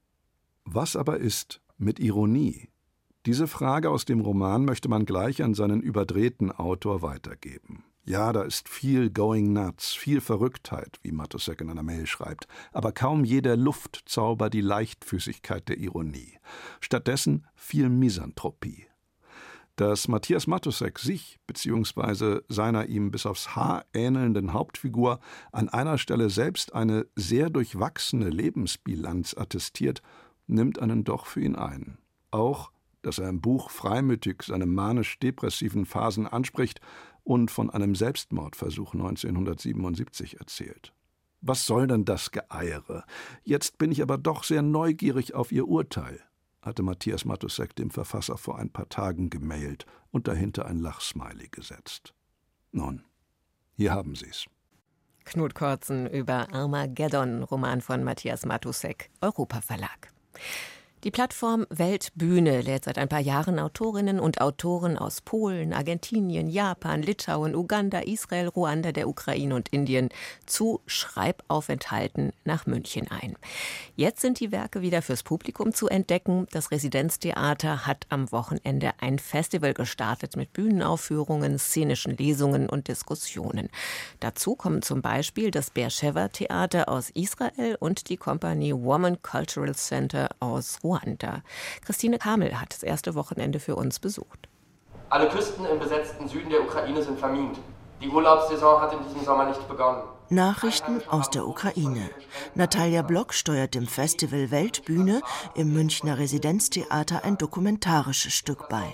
Was 0.65 0.97
aber 0.97 1.19
ist 1.19 1.61
mit 1.77 1.99
Ironie? 2.01 2.69
Diese 3.27 3.47
Frage 3.47 3.91
aus 3.91 4.05
dem 4.05 4.21
Roman 4.21 4.65
möchte 4.65 4.89
man 4.89 5.07
gleich 5.07 5.43
an 5.43 5.55
seinen 5.55 5.81
überdrehten 5.81 6.53
Autor 6.53 7.03
weitergeben. 7.03 7.85
Ja, 8.07 8.35
da 8.35 8.43
ist 8.43 8.69
viel 8.69 9.09
Going 9.09 9.55
Nuts, 9.55 9.95
viel 9.95 10.21
Verrücktheit, 10.21 10.99
wie 11.03 11.13
Matusek 11.13 11.63
in 11.63 11.71
einer 11.71 11.83
Mail 11.83 12.07
schreibt, 12.07 12.47
aber 12.71 12.93
kaum 12.93 13.25
jeder 13.25 13.57
Luftzauber 13.57 14.51
die 14.51 14.61
Leichtfüßigkeit 14.61 15.67
der 15.71 15.79
Ironie. 15.79 16.39
Stattdessen 16.81 17.47
viel 17.55 17.89
Misanthropie, 17.89 18.87
dass 19.77 20.07
Matthias 20.09 20.47
Matusek 20.47 20.99
sich 20.99 21.39
bzw. 21.47 22.41
seiner 22.49 22.87
ihm 22.87 23.11
bis 23.11 23.27
aufs 23.27 23.57
Haar 23.57 23.85
ähnelnden 23.93 24.53
Hauptfigur 24.53 25.19
an 25.53 25.69
einer 25.69 25.99
Stelle 25.99 26.31
selbst 26.31 26.75
eine 26.75 27.07
sehr 27.17 27.51
durchwachsene 27.51 28.29
Lebensbilanz 28.31 29.37
attestiert, 29.37 30.03
nimmt 30.47 30.79
einen 30.79 31.05
doch 31.05 31.27
für 31.27 31.41
ihn 31.41 31.57
ein. 31.57 31.99
Auch, 32.31 32.71
dass 33.03 33.19
er 33.19 33.29
im 33.29 33.41
Buch 33.41 33.71
freimütig 33.71 34.43
seine 34.45 34.67
manisch-depressiven 34.67 35.87
Phasen 35.87 36.27
anspricht 36.27 36.81
und 37.25 37.51
von 37.51 37.71
einem 37.71 37.95
Selbstmordversuch 37.95 38.95
1977 38.95 40.39
erzählt. 40.39 40.93
Was 41.41 41.67
soll 41.67 41.87
denn 41.87 42.05
das 42.05 42.31
Geeiere? 42.31 43.05
Jetzt 43.43 43.77
bin 43.77 43.91
ich 43.93 44.03
aber 44.03 44.19
doch 44.19 44.45
sehr 44.45 44.63
neugierig 44.63 45.35
auf 45.35 45.53
Ihr 45.53 45.69
Urteil 45.69 46.23
hatte 46.65 46.83
Matthias 46.83 47.25
Matusek 47.25 47.77
dem 47.77 47.91
Verfasser 47.91 48.39
vor 48.39 48.59
ein 48.59 48.71
paar 48.71 48.89
Tagen 48.89 49.31
gemailt 49.31 49.87
und 50.11 50.29
dahinter 50.29 50.67
ein 50.67 50.79
Lachsmiley 50.79 51.49
gesetzt. 51.49 52.15
Nun, 52.73 53.05
hier 53.75 53.93
haben 53.93 54.15
Sie's. 54.15 54.47
Knut 55.25 55.55
Korzen 55.55 56.07
über 56.07 56.53
Armageddon, 56.53 57.43
Roman 57.43 57.81
von 57.81 58.05
Matthias 58.05 58.45
Matusek, 58.45 59.11
Europa 59.21 59.61
Verlag. 59.61 60.13
Die 61.05 61.11
Plattform 61.11 61.67
Weltbühne 61.69 62.63
lädt 62.63 62.85
seit 62.85 62.97
ein 62.97 63.11
paar 63.11 63.21
Jahren 63.21 63.59
Autorinnen 63.59 64.19
und 64.19 64.41
Autoren 64.41 64.97
aus 64.97 65.21
Polen, 65.21 65.75
Argentinien, 65.75 66.49
Japan, 66.49 67.03
Litauen, 67.03 67.55
Uganda, 67.55 67.99
Israel, 67.99 68.49
Ruanda, 68.49 68.91
der 68.91 69.07
Ukraine 69.07 69.55
und 69.55 69.69
Indien 69.69 70.09
zu 70.47 70.81
Schreibaufenthalten 70.87 72.33
nach 72.45 72.65
München 72.65 73.11
ein. 73.11 73.37
Jetzt 73.97 74.23
sind 74.23 74.41
die 74.41 74.51
Werke 74.51 74.81
wieder 74.81 75.03
fürs 75.03 75.23
Publikum 75.23 75.75
zu 75.75 75.89
entdecken. 75.89 76.47
Das 76.53 76.71
Residenztheater 76.71 77.87
hat 77.87 78.07
am 78.09 78.33
Wochenende 78.33 78.93
ein 78.99 79.19
Festival 79.19 79.75
gestartet 79.75 80.37
mit 80.37 80.55
Bühnenaufführungen, 80.55 81.59
szenischen 81.59 82.17
Lesungen 82.17 82.67
und 82.67 82.89
Diskussionen. 82.89 83.69
Dazu 84.21 84.55
kommen 84.55 84.81
zum 84.81 85.03
Beispiel 85.03 85.51
das 85.51 85.69
Beersheva 85.69 86.29
Theater 86.29 86.89
aus 86.89 87.11
Israel 87.11 87.77
und 87.79 88.09
die 88.09 88.17
Kompanie 88.17 88.73
Woman 88.73 89.21
Cultural 89.21 89.75
Center 89.75 90.31
aus 90.41 90.79
Ruanda. 90.83 90.94
Ruanda. 90.95 91.43
Christine 91.85 92.19
Kamel 92.19 92.61
hat 92.61 92.73
das 92.73 92.83
erste 92.83 93.15
Wochenende 93.15 93.61
für 93.61 93.77
uns 93.77 93.99
besucht. 93.99 94.49
Alle 95.11 95.29
Küsten 95.29 95.65
im 95.67 95.79
besetzten 95.79 96.29
Süden 96.29 96.51
der 96.51 96.63
Ukraine 96.63 97.03
sind 97.03 97.19
vermint. 97.19 97.59
Die 98.01 98.09
Urlaubssaison 98.09 98.81
hat 98.81 98.93
in 98.93 99.03
diesem 99.05 99.25
Sommer 99.25 99.47
nicht 99.47 99.69
begonnen. 99.69 100.03
Nachrichten 100.31 101.03
aus 101.09 101.31
der 101.31 101.47
Ukraine. 101.47 102.11
Natalia 102.55 103.03
Block 103.03 103.35
steuert 103.35 103.75
dem 103.75 103.87
Festival 103.87 104.51
Weltbühne 104.51 105.21
im 105.55 105.73
Münchner 105.73 106.19
Residenztheater 106.19 107.25
ein 107.25 107.37
dokumentarisches 107.37 108.33
Stück 108.33 108.69
bei. 108.69 108.93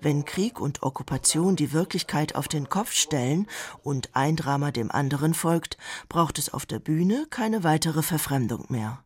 Wenn 0.00 0.24
Krieg 0.24 0.60
und 0.60 0.82
Okkupation 0.82 1.56
die 1.56 1.72
Wirklichkeit 1.72 2.34
auf 2.34 2.48
den 2.48 2.68
Kopf 2.68 2.92
stellen 2.92 3.46
und 3.82 4.10
ein 4.14 4.36
Drama 4.36 4.70
dem 4.70 4.90
anderen 4.90 5.32
folgt, 5.32 5.78
braucht 6.08 6.38
es 6.38 6.52
auf 6.52 6.66
der 6.66 6.78
Bühne 6.78 7.26
keine 7.30 7.64
weitere 7.64 8.02
Verfremdung 8.02 8.66
mehr. 8.68 9.02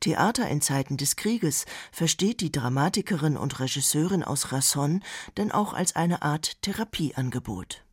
Theater 0.00 0.48
in 0.48 0.60
Zeiten 0.60 0.96
des 0.96 1.16
Krieges 1.16 1.64
versteht 1.92 2.40
die 2.40 2.52
Dramatikerin 2.52 3.36
und 3.36 3.60
Regisseurin 3.60 4.22
aus 4.24 4.52
Rasson 4.52 5.02
denn 5.36 5.52
auch 5.52 5.74
als 5.74 5.96
eine 5.96 6.22
Art 6.22 6.62
Therapieangebot. 6.62 7.84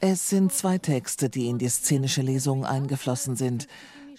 Es 0.00 0.28
sind 0.28 0.52
zwei 0.52 0.78
Texte, 0.78 1.28
die 1.28 1.48
in 1.48 1.58
die 1.58 1.68
szenische 1.68 2.22
Lesung 2.22 2.64
eingeflossen 2.64 3.34
sind. 3.34 3.66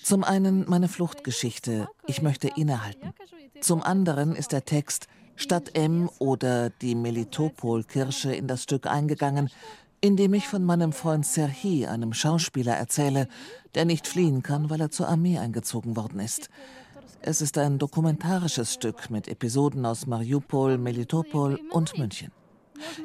Zum 0.01 0.23
einen 0.23 0.69
meine 0.69 0.89
Fluchtgeschichte, 0.89 1.87
ich 2.07 2.21
möchte 2.21 2.49
innehalten. 2.49 3.13
Zum 3.61 3.81
anderen 3.81 4.35
ist 4.35 4.51
der 4.51 4.65
Text 4.65 5.07
Stadt 5.35 5.75
M 5.75 6.09
oder 6.19 6.69
die 6.69 6.95
Melitopol-Kirche 6.95 8.35
in 8.35 8.47
das 8.47 8.63
Stück 8.63 8.87
eingegangen, 8.87 9.49
indem 10.03 10.33
ich 10.33 10.49
von 10.49 10.65
meinem 10.65 10.91
Freund 10.91 11.25
Serhi, 11.25 11.87
einem 11.87 12.11
Schauspieler, 12.11 12.73
erzähle, 12.73 13.29
der 13.73 13.85
nicht 13.85 14.05
fliehen 14.05 14.43
kann, 14.43 14.69
weil 14.69 14.81
er 14.81 14.91
zur 14.91 15.07
Armee 15.07 15.37
eingezogen 15.37 15.95
worden 15.95 16.19
ist. 16.19 16.49
Es 17.21 17.41
ist 17.41 17.57
ein 17.57 17.79
dokumentarisches 17.79 18.73
Stück 18.73 19.09
mit 19.09 19.29
Episoden 19.29 19.85
aus 19.85 20.05
Mariupol, 20.05 20.77
Melitopol 20.77 21.57
und 21.71 21.97
München. 21.97 22.33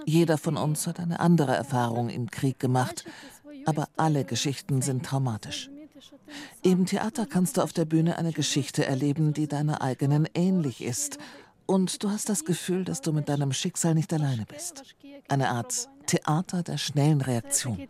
Jeder 0.07 0.39
von 0.39 0.57
uns 0.57 0.89
hat 0.89 0.99
eine 0.99 1.21
andere 1.21 1.55
Erfahrung 1.55 2.09
im 2.09 2.33
Krieg 2.33 2.59
gemacht, 2.59 3.05
aber 3.65 3.87
alle 3.97 4.25
Geschichten 4.25 4.83
sind 4.83 5.07
traumatisch. 5.07 5.71
Im 6.63 6.85
Theater 6.85 7.27
kannst 7.27 7.59
du 7.59 7.63
auf 7.63 7.73
der 7.73 7.85
Bühne 7.85 8.19
eine 8.19 8.33
Geschichte 8.33 8.85
erleben, 8.85 9.35
die 9.35 9.47
deiner 9.47 9.83
eigenen 9.83 10.27
ähnlich 10.35 10.83
ist. 10.83 11.19
Und 11.71 12.03
du 12.03 12.11
hast 12.11 12.31
das 12.31 12.47
Gefühl, 12.47 12.83
dass 12.87 13.03
du 13.03 13.13
mit 13.13 13.29
deinem 13.29 13.53
Schicksal 13.53 13.95
nicht 13.95 14.11
alleine 14.15 14.47
bist. 14.47 14.97
Eine 15.29 15.51
Art 15.51 15.91
Theater 16.07 16.63
der 16.63 16.79
schnellen 16.79 17.21
Reaktion. 17.21 17.87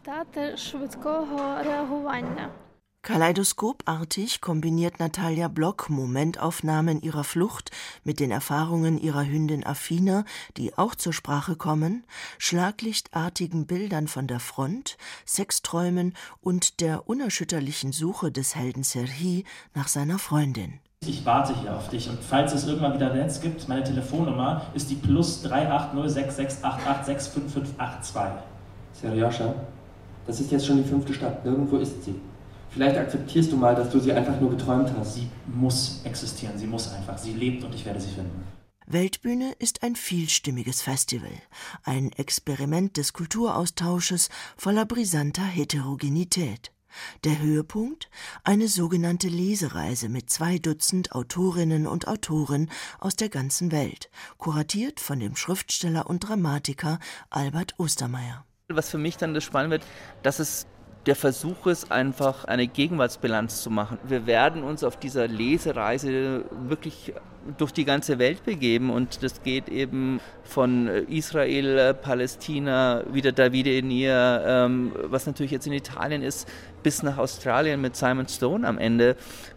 Kaleidoskopartig 3.02 4.40
kombiniert 4.40 4.98
Natalia 4.98 5.46
Block 5.46 5.88
Momentaufnahmen 5.90 7.00
ihrer 7.02 7.22
Flucht 7.22 7.70
mit 8.02 8.18
den 8.18 8.32
Erfahrungen 8.32 8.98
ihrer 8.98 9.24
Hündin 9.24 9.64
Affina, 9.64 10.24
die 10.56 10.76
auch 10.76 10.96
zur 10.96 11.12
Sprache 11.12 11.54
kommen, 11.54 12.04
schlaglichtartigen 12.38 13.68
Bildern 13.68 14.08
von 14.08 14.26
der 14.26 14.40
Front, 14.40 14.96
Sexträumen 15.24 16.16
und 16.40 16.80
der 16.80 17.08
unerschütterlichen 17.08 17.92
Suche 17.92 18.32
des 18.32 18.56
Helden 18.56 18.82
Serhi 18.82 19.44
nach 19.72 19.86
seiner 19.86 20.18
Freundin. 20.18 20.80
Ich 21.08 21.24
warte 21.24 21.58
hier 21.58 21.74
auf 21.74 21.88
dich 21.88 22.10
und 22.10 22.22
falls 22.22 22.52
es 22.52 22.66
irgendwann 22.66 22.92
wieder 22.92 23.14
Netz 23.14 23.40
gibt, 23.40 23.66
meine 23.66 23.82
Telefonnummer 23.82 24.66
ist 24.74 24.90
die 24.90 24.94
plus 24.94 25.42
3806688655582. 25.46 28.32
Serjoscha, 28.92 29.54
das 30.26 30.40
ist 30.40 30.52
jetzt 30.52 30.66
schon 30.66 30.76
die 30.76 30.88
fünfte 30.88 31.14
Stadt, 31.14 31.46
nirgendwo 31.46 31.78
ist 31.78 32.04
sie. 32.04 32.16
Vielleicht 32.70 32.98
akzeptierst 32.98 33.50
du 33.50 33.56
mal, 33.56 33.74
dass 33.74 33.88
du 33.90 34.00
sie 34.00 34.12
einfach 34.12 34.38
nur 34.38 34.50
geträumt 34.50 34.92
hast. 34.98 35.14
Sie 35.14 35.30
muss 35.46 36.02
existieren, 36.04 36.58
sie 36.58 36.66
muss 36.66 36.92
einfach. 36.92 37.16
Sie 37.16 37.32
lebt 37.32 37.64
und 37.64 37.74
ich 37.74 37.86
werde 37.86 38.00
sie 38.00 38.10
finden. 38.10 38.44
Weltbühne 38.86 39.52
ist 39.58 39.82
ein 39.82 39.96
vielstimmiges 39.96 40.82
Festival, 40.82 41.32
ein 41.84 42.12
Experiment 42.12 42.98
des 42.98 43.14
Kulturaustausches 43.14 44.28
voller 44.56 44.84
brisanter 44.84 45.42
Heterogenität. 45.42 46.70
Der 47.24 47.38
Höhepunkt 47.38 48.10
eine 48.44 48.68
sogenannte 48.68 49.28
Lesereise 49.28 50.08
mit 50.08 50.30
zwei 50.30 50.58
Dutzend 50.58 51.12
Autorinnen 51.12 51.86
und 51.86 52.08
Autoren 52.08 52.70
aus 52.98 53.16
der 53.16 53.28
ganzen 53.28 53.72
Welt, 53.72 54.10
kuratiert 54.36 55.00
von 55.00 55.20
dem 55.20 55.36
Schriftsteller 55.36 56.08
und 56.08 56.20
Dramatiker 56.20 56.98
Albert 57.30 57.74
Ostermeier. 57.78 58.44
Was 58.68 58.90
für 58.90 58.98
mich 58.98 59.16
dann 59.16 59.34
das 59.34 59.44
Spannende 59.44 59.78
wird, 59.78 59.86
dass 60.22 60.38
es 60.38 60.66
der 61.06 61.16
Versuch 61.16 61.66
ist, 61.66 61.90
einfach 61.90 62.44
eine 62.44 62.66
Gegenwartsbilanz 62.66 63.62
zu 63.62 63.70
machen. 63.70 63.98
Wir 64.04 64.26
werden 64.26 64.62
uns 64.62 64.84
auf 64.84 64.98
dieser 64.98 65.26
Lesereise 65.26 66.44
wirklich 66.50 67.14
durch 67.56 67.72
die 67.72 67.84
ganze 67.84 68.18
Welt 68.18 68.44
begeben 68.44 68.90
und 68.90 69.22
das 69.22 69.42
geht 69.42 69.68
eben 69.68 70.20
von 70.44 70.88
Israel, 70.88 71.94
Palästina, 71.94 73.04
wieder 73.12 73.32
Davide 73.32 73.76
in 73.76 73.90
ihr, 73.90 74.42
ähm, 74.46 74.92
was 75.04 75.26
natürlich 75.26 75.52
jetzt 75.52 75.66
in 75.66 75.72
Italien 75.72 76.22
ist, 76.22 76.48
bis 76.82 77.02
nach 77.02 77.18
Australien 77.18 77.80
mit 77.80 77.96
Simon 77.96 78.28
Stone 78.28 78.66
am 78.66 78.78
Ende. 78.78 79.16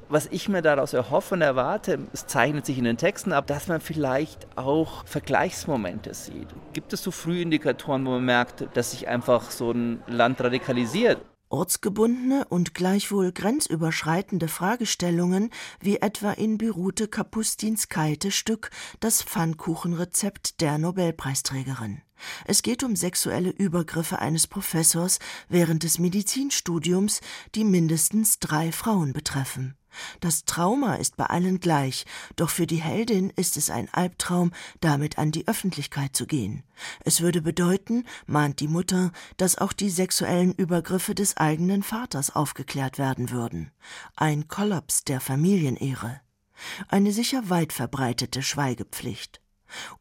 Was 0.10 0.28
ich 0.32 0.50
mir 0.50 0.62
daraus 0.62 0.94
erhoffe 0.94 1.36
und 1.36 1.42
erwarte, 1.42 2.00
es 2.12 2.28
zeichnet 2.28 2.66
sich 2.66 2.78
in 2.78 2.84
den 2.84 2.98
Texten 2.98 3.32
ab, 3.32 3.48
dass 3.48 3.68
man 3.68 3.80
vielleicht 3.80 4.46
auch 4.58 5.06
Vergleichsmomente 5.06 6.14
sieht. 6.14 6.48
Gibt 6.74 6.92
es 6.92 7.04
so 7.04 7.12
Frühindikatoren, 7.12 8.06
wo 8.06 8.12
man 8.12 8.26
merkt, 8.26 8.68
dass 8.74 8.92
sich 8.92 9.08
einfach 9.08 9.52
so 9.52 9.72
ein 9.72 10.02
Land 10.08 10.42
radikalisiert? 10.42 11.20
Ortsgebundene 11.52 12.46
und 12.50 12.74
gleichwohl 12.74 13.32
grenzüberschreitende 13.32 14.48
Fragestellungen, 14.48 15.50
wie 15.80 15.98
etwa 15.98 16.32
in 16.32 16.58
Birute 16.58 17.08
Kapustins 17.08 17.90
Kaite 17.90 18.32
Stück 18.32 18.72
Das 19.00 19.22
Pfannkuchenrezept 19.22 20.62
der 20.62 20.78
Nobelpreisträgerin. 20.78 22.02
Es 22.46 22.62
geht 22.62 22.84
um 22.84 22.96
sexuelle 22.96 23.50
Übergriffe 23.50 24.20
eines 24.20 24.48
Professors 24.48 25.20
während 25.50 25.84
des 25.84 26.00
Medizinstudiums, 26.00 27.22
die 27.56 27.64
mindestens 27.64 28.40
drei 28.40 28.72
Frauen 28.72 29.14
betreffen. 29.14 29.76
Das 30.20 30.46
Trauma 30.46 30.96
ist 30.96 31.18
bei 31.18 31.26
allen 31.26 31.60
gleich, 31.60 32.06
doch 32.36 32.50
für 32.50 32.68
die 32.68 32.82
Heldin 32.82 33.30
ist 33.36 33.58
es 33.58 33.70
ein 33.70 33.94
Albtraum, 33.94 34.52
damit 34.80 35.18
an 35.18 35.32
die 35.32 35.48
Öffentlichkeit 35.48 36.16
zu 36.16 36.26
gehen. 36.26 36.64
Es 37.04 37.22
würde 37.22 37.42
bedeuten, 37.42 38.06
mahnt 38.26 38.60
die 38.60 38.68
Mutter, 38.68 39.12
dass 39.38 39.58
auch 39.58 39.74
die 39.74 39.90
sexuellen 39.90 40.54
Übergriffe 40.54 41.16
des 41.16 41.38
eigenen 41.38 41.84
Vaters 41.84 42.36
aufgeklärt 42.36 42.98
werden 42.98 43.32
würden. 43.32 43.72
Ein 44.16 44.48
Kollaps 44.48 45.04
der 45.04 45.20
Familienehre. 45.20 46.22
Eine 46.88 47.12
sicher 47.12 47.50
weit 47.50 47.74
verbreitete 47.74 48.44
Schweigepflicht. 48.44 49.41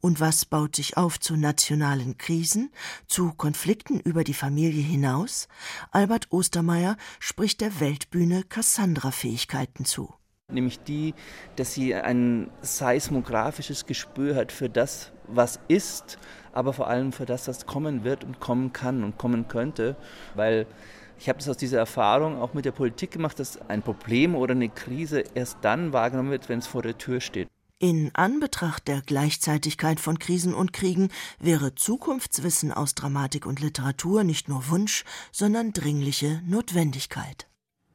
Und 0.01 0.21
was 0.21 0.45
baut 0.45 0.77
sich 0.77 0.97
auf 0.97 1.21
zu 1.21 1.37
nationalen 1.37 2.19
Krisen, 2.19 2.71
zu 3.07 3.33
Konflikten 3.33 4.01
über 4.01 4.25
die 4.25 4.35
Familie 4.35 4.83
hinaus? 4.83 5.49
Albert 5.91 6.29
Ostermeier 6.31 6.97
spricht 7.19 7.61
der 7.61 7.81
Weltbühne 7.81 8.45
Cassandra-Fähigkeiten 8.45 9.85
zu. 9.85 10.15
Nämlich 10.49 10.81
die, 10.81 11.15
dass 11.57 11.75
sie 11.75 11.95
ein 11.95 12.51
seismografisches 12.61 13.87
Gespür 13.87 14.35
hat 14.35 14.51
für 14.53 14.69
das, 14.69 15.13
was 15.29 15.61
ist, 15.69 16.19
aber 16.53 16.73
vor 16.73 16.89
allem 16.89 17.13
für 17.13 17.27
das, 17.27 17.47
was 17.47 17.67
kommen 17.67 18.05
wird 18.05 18.25
und 18.25 18.41
kommen 18.41 18.73
kann 18.73 19.05
und 19.05 19.17
kommen 19.17 19.47
könnte. 19.49 19.97
Weil 20.35 20.67
ich 21.19 21.29
habe 21.29 21.39
das 21.39 21.49
aus 21.49 21.57
dieser 21.57 21.79
Erfahrung 21.79 22.41
auch 22.41 22.55
mit 22.55 22.65
der 22.65 22.73
Politik 22.73 23.11
gemacht, 23.11 23.39
dass 23.39 23.61
ein 23.69 23.83
Problem 23.83 24.35
oder 24.35 24.53
eine 24.53 24.71
Krise 24.71 25.23
erst 25.35 25.59
dann 25.61 25.93
wahrgenommen 25.93 26.31
wird, 26.31 26.49
wenn 26.49 26.59
es 26.61 26.67
vor 26.67 26.83
der 26.83 26.97
Tür 26.97 27.21
steht. 27.21 27.49
In 27.83 28.11
Anbetracht 28.15 28.89
der 28.89 29.01
Gleichzeitigkeit 29.01 30.01
von 30.01 30.19
Krisen 30.19 30.53
und 30.53 30.75
Kriegen 30.75 31.09
wäre 31.39 31.75
Zukunftswissen 31.75 32.73
aus 32.73 32.95
Dramatik 32.95 33.47
und 33.47 33.59
Literatur 33.59 34.23
nicht 34.23 34.51
nur 34.51 34.69
Wunsch, 34.69 35.03
sondern 35.33 35.73
dringliche 35.73 36.43
Notwendigkeit. 36.45 37.47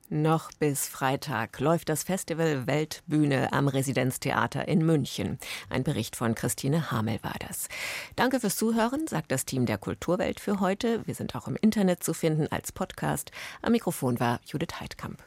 Noch 0.10 0.52
bis 0.54 0.88
Freitag 0.88 1.60
läuft 1.60 1.90
das 1.90 2.02
Festival 2.02 2.66
Weltbühne 2.66 3.54
am 3.54 3.68
Residenztheater 3.68 4.68
in 4.68 4.84
München. 4.84 5.38
Ein 5.70 5.84
Bericht 5.84 6.16
von 6.16 6.34
Christine 6.34 6.90
Hamel 6.90 7.20
war 7.22 7.36
das. 7.48 7.68
Danke 8.16 8.40
fürs 8.40 8.56
Zuhören, 8.56 9.06
sagt 9.06 9.32
das 9.32 9.46
Team 9.46 9.68
der 9.68 9.78
Kulturwelt 9.78 10.40
für 10.40 10.62
heute. 10.62 11.06
Wir 11.06 11.14
sind 11.14 11.36
auch 11.36 11.48
im 11.48 11.58
Internet 11.58 12.04
zu 12.04 12.16
finden 12.16 12.48
als 12.48 12.72
Podcast. 12.72 13.30
Am 13.62 13.72
Mikrofon 13.72 14.20
war 14.20 14.40
Judith 14.48 14.80
Heidkamp. 14.80 15.24